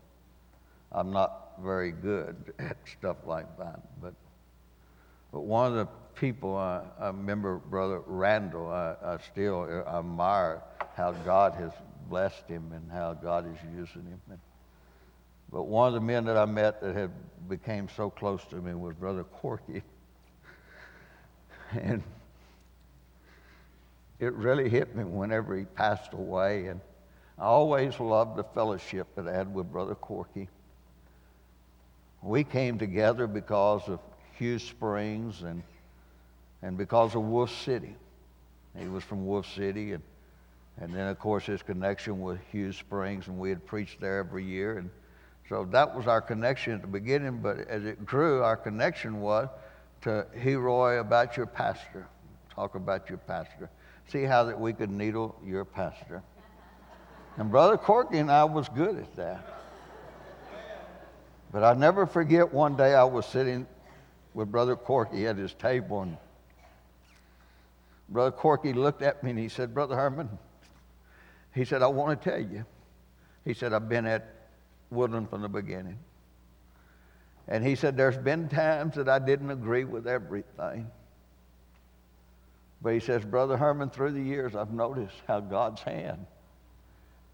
I'm 0.90 1.12
not 1.12 1.43
very 1.62 1.93
good 1.93 2.53
at 2.59 2.77
stuff 2.99 3.19
like 3.27 3.59
that. 3.59 3.81
But, 4.01 4.14
but 5.33 5.40
one 5.40 5.67
of 5.67 5.75
the 5.75 5.88
people 6.14 6.57
I, 6.57 6.83
I 6.99 7.09
remember, 7.09 7.59
Brother 7.59 8.01
Randall, 8.07 8.71
I, 8.71 8.95
I 9.03 9.19
still 9.19 9.64
admire 9.87 10.62
how 10.97 11.12
God 11.12 11.55
has 11.55 11.73
blessed 12.09 12.47
him 12.49 12.73
and 12.73 12.90
how 12.90 13.14
God 13.14 13.47
is 13.47 13.59
using 13.73 14.07
him. 14.07 14.21
And, 14.31 14.38
but 15.51 15.64
one 15.64 15.88
of 15.88 15.95
the 15.95 16.01
men 16.01 16.25
that 16.27 16.37
I 16.37 16.45
met 16.45 16.81
that 16.81 16.95
had 16.95 17.11
became 17.49 17.88
so 17.97 18.11
close 18.11 18.45
to 18.47 18.57
me 18.57 18.75
was 18.75 18.95
Brother 18.95 19.25
Corky. 19.25 19.83
And 21.73 22.05
it 24.21 24.33
really 24.35 24.69
hit 24.69 24.95
me 24.95 25.03
whenever 25.03 25.57
he 25.57 25.64
passed 25.64 26.12
away. 26.12 26.67
And 26.67 26.81
I 27.38 27.45
always 27.45 27.99
loved 27.99 28.37
the 28.37 28.45
fellowship 28.45 29.09
that 29.17 29.27
I 29.27 29.33
had 29.33 29.53
with 29.53 29.73
Brother 29.73 29.97
Corky. 29.97 30.49
We 32.25 32.43
came 32.43 32.79
together 32.79 33.27
because 33.27 33.89
of 33.89 34.01
Hughes 34.39 34.65
Springs 34.65 35.43
and, 35.43 35.63
and 36.63 36.77
because 36.77 37.15
of 37.15 37.23
Wolf 37.23 37.55
City. 37.63 37.95
He 38.77 38.89
was 38.89 39.05
from 39.05 39.25
Wolf 39.25 39.47
City, 39.55 39.93
and 39.93 40.03
and 40.81 40.93
then, 40.93 41.07
of 41.09 41.19
course, 41.19 41.47
his 41.47 41.63
connection 41.63 42.21
with 42.21 42.39
Hughes 42.51 42.77
Springs, 42.77 43.29
and 43.29 43.39
we 43.39 43.49
had 43.49 43.65
preached 43.65 44.01
there 44.01 44.19
every 44.19 44.45
year. 44.45 44.79
And 44.79 44.91
so 45.49 45.65
that 45.71 45.95
was 45.95 46.07
our 46.07 46.21
connection 46.21 46.73
at 46.73 46.81
the 46.81 46.89
beginning, 46.89 47.39
but 47.39 47.69
as 47.69 47.85
it 47.85 48.05
grew, 48.05 48.43
our 48.43 48.57
connection 48.57 49.21
was 49.21 49.49
to 50.03 50.27
Heroy 50.37 50.99
about 50.99 51.37
your 51.37 51.47
pastor. 51.47 52.07
Talk 52.53 52.75
about 52.75 53.09
your 53.09 53.19
pastor. 53.19 53.71
See 54.09 54.25
how 54.25 54.45
that 54.45 54.59
we 54.59 54.73
could 54.73 54.91
needle 54.91 55.41
your 55.45 55.65
pastor. 55.65 56.23
And 57.37 57.51
Brother 57.51 57.77
Corky 57.77 58.19
and 58.19 58.31
I 58.31 58.45
was 58.45 58.69
good 58.69 58.97
at 58.97 59.15
that. 59.17 59.63
But 61.55 61.62
I 61.62 61.73
never 61.75 62.05
forget 62.05 62.53
one 62.53 62.75
day 62.75 62.97
I 62.97 63.05
was 63.05 63.25
sitting 63.27 63.69
with 64.35 64.51
Brother 64.51 64.75
Corky 64.75 65.29
at 65.29 65.37
his 65.37 65.55
table, 65.55 66.03
and 66.03 66.17
Brother 68.09 68.33
Corky 68.33 68.73
looked 68.73 69.03
at 69.03 69.23
me 69.23 69.31
and 69.31 69.38
he 69.38 69.49
said, 69.49 69.73
Brother 69.73 69.95
Herman, 69.95 70.29
he 71.55 71.64
said, 71.64 71.81
I 71.81 71.87
want 71.87 72.21
to 72.21 72.31
tell 72.31 72.40
you. 72.40 72.64
He 73.45 73.55
said, 73.55 73.73
I've 73.73 73.88
been 73.88 74.05
at 74.05 74.35
Woodland 74.90 75.31
from 75.31 75.43
the 75.43 75.49
beginning. 75.49 76.01
And 77.47 77.64
he 77.64 77.77
said, 77.77 77.97
There's 77.97 78.19
been 78.19 78.49
times 78.49 78.97
that 78.97 79.09
I 79.09 79.21
didn't 79.21 79.53
agree 79.53 79.85
with 79.85 80.09
everything. 80.09 80.90
But 82.83 82.95
he 82.95 83.01
says, 83.01 83.25
Brother 83.25 83.57
Herman, 83.57 83.90
through 83.90 84.11
the 84.11 84.21
years, 84.21 84.57
I've 84.57 84.73
noticed 84.73 85.14
how 85.29 85.38
God's 85.38 85.83
hand 85.83 86.27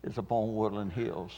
is 0.04 0.18
upon 0.18 0.54
Woodland 0.54 0.92
Hills. 0.92 1.32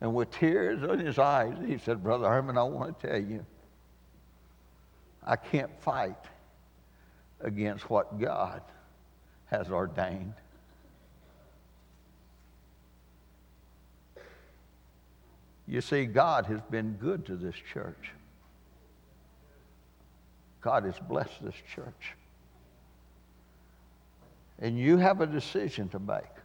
And 0.00 0.14
with 0.14 0.30
tears 0.30 0.82
in 0.82 0.98
his 1.04 1.18
eyes, 1.18 1.54
he 1.66 1.78
said, 1.78 2.02
Brother 2.02 2.28
Herman, 2.28 2.56
I 2.56 2.62
want 2.62 2.98
to 3.00 3.06
tell 3.06 3.20
you, 3.20 3.44
I 5.24 5.36
can't 5.36 5.70
fight 5.82 6.24
against 7.40 7.90
what 7.90 8.18
God 8.18 8.62
has 9.46 9.68
ordained. 9.68 10.34
You 15.66 15.80
see, 15.80 16.04
God 16.06 16.46
has 16.46 16.60
been 16.70 16.94
good 16.94 17.26
to 17.26 17.36
this 17.36 17.54
church. 17.72 18.10
God 20.62 20.84
has 20.84 20.98
blessed 20.98 21.44
this 21.44 21.54
church. 21.74 22.14
And 24.58 24.78
you 24.78 24.96
have 24.96 25.20
a 25.20 25.26
decision 25.26 25.88
to 25.90 25.98
make. 25.98 26.39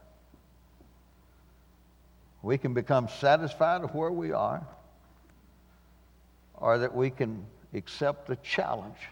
We 2.46 2.58
can 2.58 2.74
become 2.74 3.08
satisfied 3.08 3.82
of 3.82 3.92
where 3.92 4.12
we 4.12 4.30
are, 4.30 4.64
or 6.54 6.78
that 6.78 6.94
we 6.94 7.10
can 7.10 7.44
accept 7.74 8.28
the 8.28 8.36
challenge 8.36 9.08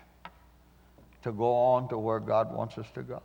to 1.24 1.32
go 1.32 1.52
on 1.52 1.88
to 1.88 1.98
where 1.98 2.20
God 2.20 2.54
wants 2.54 2.78
us 2.78 2.86
to 2.94 3.02
go. 3.02 3.20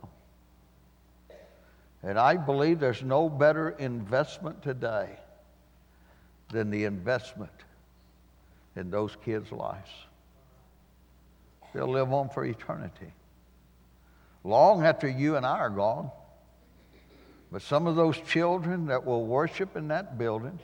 And 2.02 2.18
I 2.18 2.36
believe 2.36 2.80
there's 2.80 3.04
no 3.04 3.28
better 3.28 3.70
investment 3.78 4.64
today 4.64 5.10
than 6.48 6.70
the 6.70 6.86
investment 6.86 7.52
in 8.74 8.90
those 8.90 9.16
kids' 9.24 9.52
lives. 9.52 9.90
They'll 11.72 11.86
live 11.86 12.12
on 12.12 12.30
for 12.30 12.44
eternity. 12.44 13.12
Long 14.42 14.84
after 14.84 15.06
you 15.08 15.36
and 15.36 15.46
I 15.46 15.58
are 15.58 15.70
gone. 15.70 16.10
But 17.52 17.62
some 17.62 17.86
of 17.86 17.96
those 17.96 18.18
children 18.20 18.86
that 18.86 19.04
will 19.04 19.26
worship 19.26 19.76
in 19.76 19.88
that 19.88 20.18
building, 20.18 20.58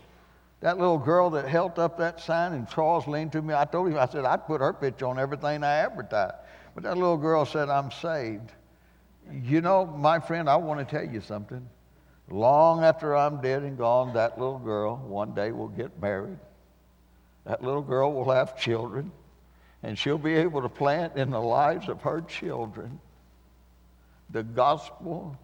that 0.60 0.78
little 0.78 0.98
girl 0.98 1.30
that 1.30 1.48
held 1.48 1.78
up 1.78 1.98
that 1.98 2.20
sign 2.20 2.52
and 2.52 2.68
Charles 2.68 3.06
leaned 3.06 3.32
to 3.32 3.42
me, 3.42 3.54
I 3.54 3.64
told 3.64 3.88
him, 3.88 3.98
I 3.98 4.06
said, 4.06 4.24
I'd 4.24 4.46
put 4.46 4.60
her 4.60 4.72
picture 4.72 5.06
on 5.06 5.18
everything 5.18 5.64
I 5.64 5.74
advertise. 5.78 6.34
But 6.74 6.84
that 6.84 6.96
little 6.96 7.16
girl 7.16 7.44
said, 7.44 7.68
I'm 7.68 7.90
saved. 7.90 8.52
You 9.32 9.60
know, 9.60 9.86
my 9.86 10.20
friend, 10.20 10.48
I 10.48 10.56
want 10.56 10.86
to 10.86 10.96
tell 10.96 11.04
you 11.04 11.20
something. 11.20 11.68
Long 12.28 12.84
after 12.84 13.16
I'm 13.16 13.40
dead 13.40 13.62
and 13.62 13.76
gone, 13.76 14.14
that 14.14 14.38
little 14.38 14.58
girl 14.58 14.96
one 14.96 15.34
day 15.34 15.52
will 15.52 15.68
get 15.68 16.00
married. 16.00 16.38
That 17.44 17.62
little 17.62 17.82
girl 17.82 18.12
will 18.12 18.30
have 18.32 18.58
children, 18.58 19.12
and 19.82 19.98
she'll 19.98 20.18
be 20.18 20.34
able 20.34 20.62
to 20.62 20.68
plant 20.68 21.16
in 21.16 21.30
the 21.30 21.40
lives 21.40 21.88
of 21.88 22.02
her 22.02 22.20
children 22.20 23.00
the 24.30 24.42
gospel 24.42 25.36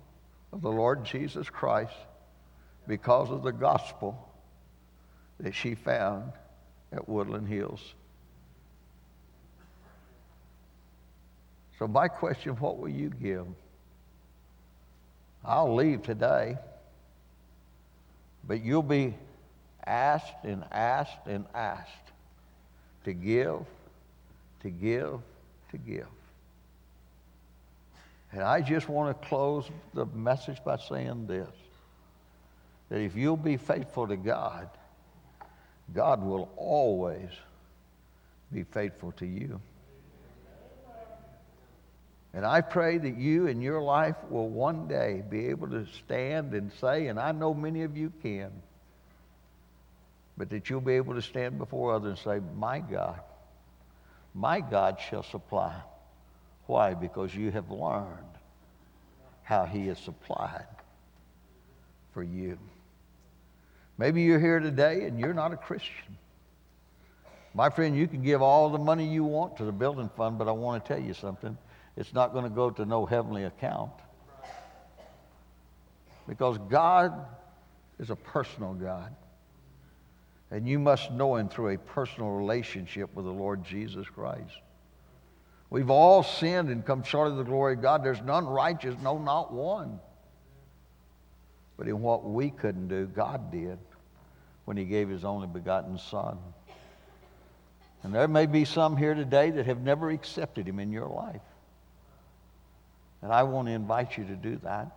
of 0.53 0.63
the 0.63 0.71
Lord 0.71 1.05
Jesus 1.05 1.49
Christ 1.49 1.95
because 2.87 3.31
of 3.31 3.43
the 3.43 3.53
gospel 3.53 4.29
that 5.41 5.55
she 5.55 5.75
found 5.75 6.33
at 6.93 7.09
Woodland 7.09 7.49
Hills. 7.49 7.95
So, 11.79 11.89
my 11.89 12.09
question 12.09 12.55
what 12.57 12.79
will 12.79 12.89
you 12.89 13.11
give? 13.11 13.47
I'll 15.45 15.75
leave 15.75 16.03
today. 16.03 16.57
But 18.47 18.63
you'll 18.63 18.83
be 18.83 19.15
asked 19.87 20.45
and 20.45 20.65
asked 20.71 21.27
and 21.27 21.45
asked 21.55 21.91
to 23.05 23.13
give, 23.13 23.61
to 24.63 24.71
give, 24.71 25.21
to 25.71 25.79
give. 25.79 26.07
And 28.33 28.43
I 28.43 28.63
just 28.63 28.89
want 28.89 29.21
to 29.21 29.29
close 29.29 29.71
the 29.93 30.07
message 30.07 30.59
by 30.65 30.79
saying 30.79 31.27
this 31.27 31.51
that 32.89 33.01
if 33.01 33.17
you'll 33.17 33.37
be 33.39 33.57
faithful 33.57 34.07
to 34.07 34.17
God, 34.17 34.69
God 35.95 36.23
will 36.23 36.51
always 36.57 37.31
be 38.53 38.65
faithful 38.65 39.13
to 39.13 39.27
you. 39.27 39.61
And 42.35 42.47
I 42.47 42.63
pray 42.63 42.97
that 42.99 43.17
you 43.17 43.47
in 43.47 43.61
your 43.61 43.83
life 43.83 44.17
will 44.31 44.49
one 44.49 44.89
day 44.89 45.23
be 45.29 45.49
able 45.49 45.69
to 45.69 45.87
stand 46.05 46.55
and 46.55 46.73
say, 46.81 47.09
and 47.09 47.19
I 47.21 47.33
know 47.33 47.53
many 47.53 47.83
of 47.83 47.97
you 47.97 48.13
can, 48.23 48.51
but 50.37 50.49
that 50.51 50.71
you'll 50.71 50.81
be 50.81 50.95
able 50.95 51.15
to 51.15 51.23
stand 51.23 51.59
before 51.59 51.95
others 51.95 52.21
and 52.27 52.41
say, 52.41 52.47
My 52.57 52.79
God, 52.79 53.21
my 54.35 54.61
God 54.61 54.99
shall 55.11 55.23
supply. 55.23 55.75
Why? 56.67 56.95
Because 56.95 57.35
you 57.35 57.51
have 57.51 57.71
learned 57.71 58.07
how 59.43 59.65
He 59.65 59.89
has 59.89 59.99
supplied 59.99 60.67
for 62.13 62.23
you. 62.23 62.59
Maybe 63.99 64.23
you're 64.23 64.41
here 64.41 64.61
today 64.61 65.05
and 65.05 65.19
you're 65.19 65.35
not 65.35 65.53
a 65.53 65.57
Christian. 65.57 66.17
My 67.55 67.69
friend, 67.69 67.97
you 67.97 68.09
can 68.09 68.23
give 68.23 68.41
all 68.41 68.71
the 68.71 68.79
money 68.79 69.07
you 69.07 69.25
want 69.25 69.59
to 69.59 69.65
the 69.65 69.73
building 69.73 70.11
fund, 70.17 70.39
but 70.39 70.49
I 70.49 70.53
want 70.53 70.85
to 70.85 70.95
tell 70.95 71.03
you 71.03 71.13
something 71.13 71.57
it's 71.97 72.15
not 72.15 72.33
going 72.33 72.45
to 72.45 72.51
go 72.51 72.71
to 72.71 72.85
no 72.87 73.05
heavenly 73.05 73.45
account. 73.45 73.93
Because 76.27 76.57
God 76.71 77.13
is 77.99 78.11
a 78.11 78.17
personal 78.17 78.73
God. 78.73 79.15
And 80.51 80.69
you 80.69 80.79
must 80.79 81.11
know 81.13 81.37
Him 81.37 81.49
through 81.49 81.75
a 81.75 81.79
personal 81.79 82.31
relationship 82.31 83.15
with 83.15 83.25
the 83.25 83.33
Lord 83.33 83.65
Jesus 83.65 84.07
Christ. 84.09 84.61
We've 85.73 85.89
all 85.89 86.23
sinned 86.23 86.69
and 86.69 86.85
come 86.85 87.03
short 87.03 87.29
of 87.29 87.39
the 87.39 87.45
glory 87.45 87.73
of 87.73 87.81
God. 87.81 88.05
There's 88.05 88.21
none 88.21 88.47
righteous, 88.47 88.95
no, 89.03 89.17
not 89.17 89.55
one. 89.55 90.01
But 91.79 91.89
in 91.89 92.03
what 92.03 92.25
we 92.25 92.51
couldn't 92.51 92.89
do, 92.89 93.07
God 93.07 93.51
did 93.51 93.79
when 94.67 94.77
He 94.77 94.85
gave 94.85 95.09
His 95.09 95.25
only 95.25 95.47
begotten 95.47 95.97
Son. 95.97 96.37
And 98.03 98.15
there 98.15 98.29
may 98.29 98.45
be 98.45 98.67
some 98.67 98.99
here 98.99 99.15
today 99.15 99.49
that 99.49 99.65
have 99.65 99.81
never 99.81 100.11
accepted 100.11 100.69
Him 100.69 100.79
in 100.79 100.93
your 100.93 101.09
life. 101.09 101.41
And 103.23 103.33
I 103.33 103.45
want 103.45 103.69
to 103.69 103.73
invite 103.73 104.19
you 104.19 104.25
to 104.27 104.37
do 104.37 104.57
that. 104.65 104.95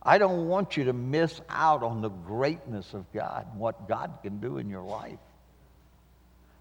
I 0.00 0.18
don't 0.18 0.46
want 0.46 0.76
you 0.76 0.84
to 0.84 0.92
miss 0.92 1.40
out 1.48 1.82
on 1.82 2.02
the 2.02 2.08
greatness 2.08 2.94
of 2.94 3.12
God 3.12 3.48
and 3.50 3.58
what 3.58 3.88
God 3.88 4.12
can 4.22 4.38
do 4.38 4.58
in 4.58 4.68
your 4.70 4.84
life. 4.84 5.18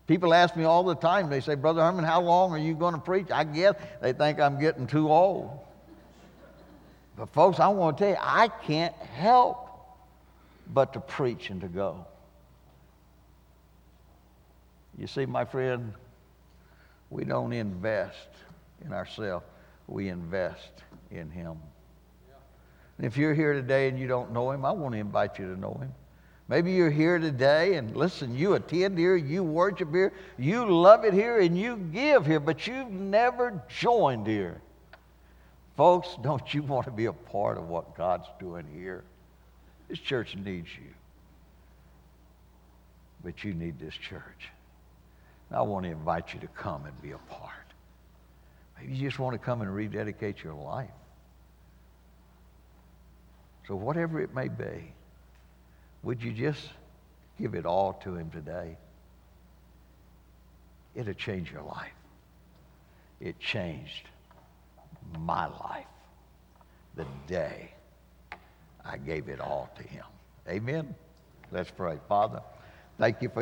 People 0.07 0.33
ask 0.33 0.55
me 0.55 0.65
all 0.65 0.83
the 0.83 0.95
time, 0.95 1.29
they 1.29 1.39
say, 1.39 1.55
Brother 1.55 1.81
Herman, 1.81 2.03
how 2.03 2.21
long 2.21 2.51
are 2.51 2.57
you 2.57 2.73
going 2.73 2.93
to 2.93 2.99
preach? 2.99 3.31
I 3.31 3.43
guess 3.43 3.75
they 4.01 4.11
think 4.13 4.39
I'm 4.39 4.59
getting 4.59 4.85
too 4.85 5.09
old. 5.09 5.57
But, 7.15 7.29
folks, 7.29 7.59
I 7.59 7.67
want 7.69 7.97
to 7.97 8.03
tell 8.03 8.11
you, 8.11 8.19
I 8.19 8.47
can't 8.47 8.95
help 8.95 9.69
but 10.73 10.93
to 10.93 10.99
preach 10.99 11.49
and 11.49 11.61
to 11.61 11.67
go. 11.67 12.05
You 14.97 15.07
see, 15.07 15.25
my 15.25 15.45
friend, 15.45 15.93
we 17.09 17.23
don't 17.23 17.53
invest 17.53 18.29
in 18.83 18.93
ourselves 18.93 19.45
we 19.87 20.09
invest 20.09 20.83
in 21.11 21.29
Him. 21.29 21.57
And 22.97 23.07
if 23.07 23.17
you're 23.17 23.33
here 23.33 23.53
today 23.53 23.87
and 23.89 23.99
you 23.99 24.07
don't 24.07 24.31
know 24.31 24.51
Him, 24.51 24.65
I 24.65 24.71
want 24.71 24.93
to 24.93 24.99
invite 24.99 25.39
you 25.39 25.53
to 25.53 25.59
know 25.59 25.77
Him. 25.81 25.93
Maybe 26.53 26.73
you're 26.73 26.91
here 26.91 27.17
today 27.17 27.77
and 27.77 27.97
listen, 27.97 28.35
you 28.35 28.53
attend 28.53 28.95
here, 28.95 29.15
you 29.15 29.43
worship 29.43 29.91
here, 29.91 30.13
you 30.37 30.67
love 30.69 31.03
it 31.03 31.11
here, 31.11 31.39
and 31.39 31.57
you 31.57 31.77
give 31.77 32.27
here, 32.27 32.39
but 32.39 32.67
you've 32.67 32.91
never 32.91 33.59
joined 33.67 34.27
here. 34.27 34.61
Folks, 35.75 36.09
don't 36.21 36.53
you 36.53 36.61
want 36.61 36.85
to 36.85 36.91
be 36.91 37.05
a 37.05 37.11
part 37.11 37.57
of 37.57 37.69
what 37.69 37.97
God's 37.97 38.27
doing 38.39 38.67
here? 38.71 39.03
This 39.89 39.97
church 39.97 40.35
needs 40.35 40.67
you. 40.75 40.93
But 43.23 43.43
you 43.43 43.55
need 43.55 43.79
this 43.79 43.95
church. 43.95 44.49
And 45.49 45.57
I 45.57 45.63
want 45.63 45.85
to 45.85 45.91
invite 45.91 46.35
you 46.35 46.39
to 46.41 46.47
come 46.49 46.85
and 46.85 47.01
be 47.01 47.13
a 47.13 47.17
part. 47.17 47.51
Maybe 48.79 48.93
you 48.93 49.07
just 49.09 49.17
want 49.17 49.33
to 49.33 49.43
come 49.43 49.61
and 49.61 49.73
rededicate 49.73 50.43
your 50.43 50.53
life. 50.53 50.91
So, 53.67 53.75
whatever 53.75 54.21
it 54.21 54.35
may 54.35 54.49
be, 54.49 54.93
would 56.03 56.21
you 56.21 56.31
just 56.31 56.61
give 57.39 57.55
it 57.55 57.65
all 57.65 57.93
to 58.03 58.15
Him 58.15 58.29
today? 58.29 58.77
It'll 60.95 61.13
change 61.13 61.51
your 61.51 61.63
life. 61.63 61.91
It 63.19 63.39
changed 63.39 64.09
my 65.19 65.47
life 65.47 65.85
the 66.95 67.05
day 67.27 67.71
I 68.85 68.97
gave 68.97 69.29
it 69.29 69.39
all 69.39 69.69
to 69.77 69.83
him. 69.83 70.03
Amen. 70.47 70.93
Let's 71.51 71.71
pray. 71.71 71.97
Father, 72.09 72.41
thank 72.97 73.21
you 73.21 73.29
for 73.29 73.41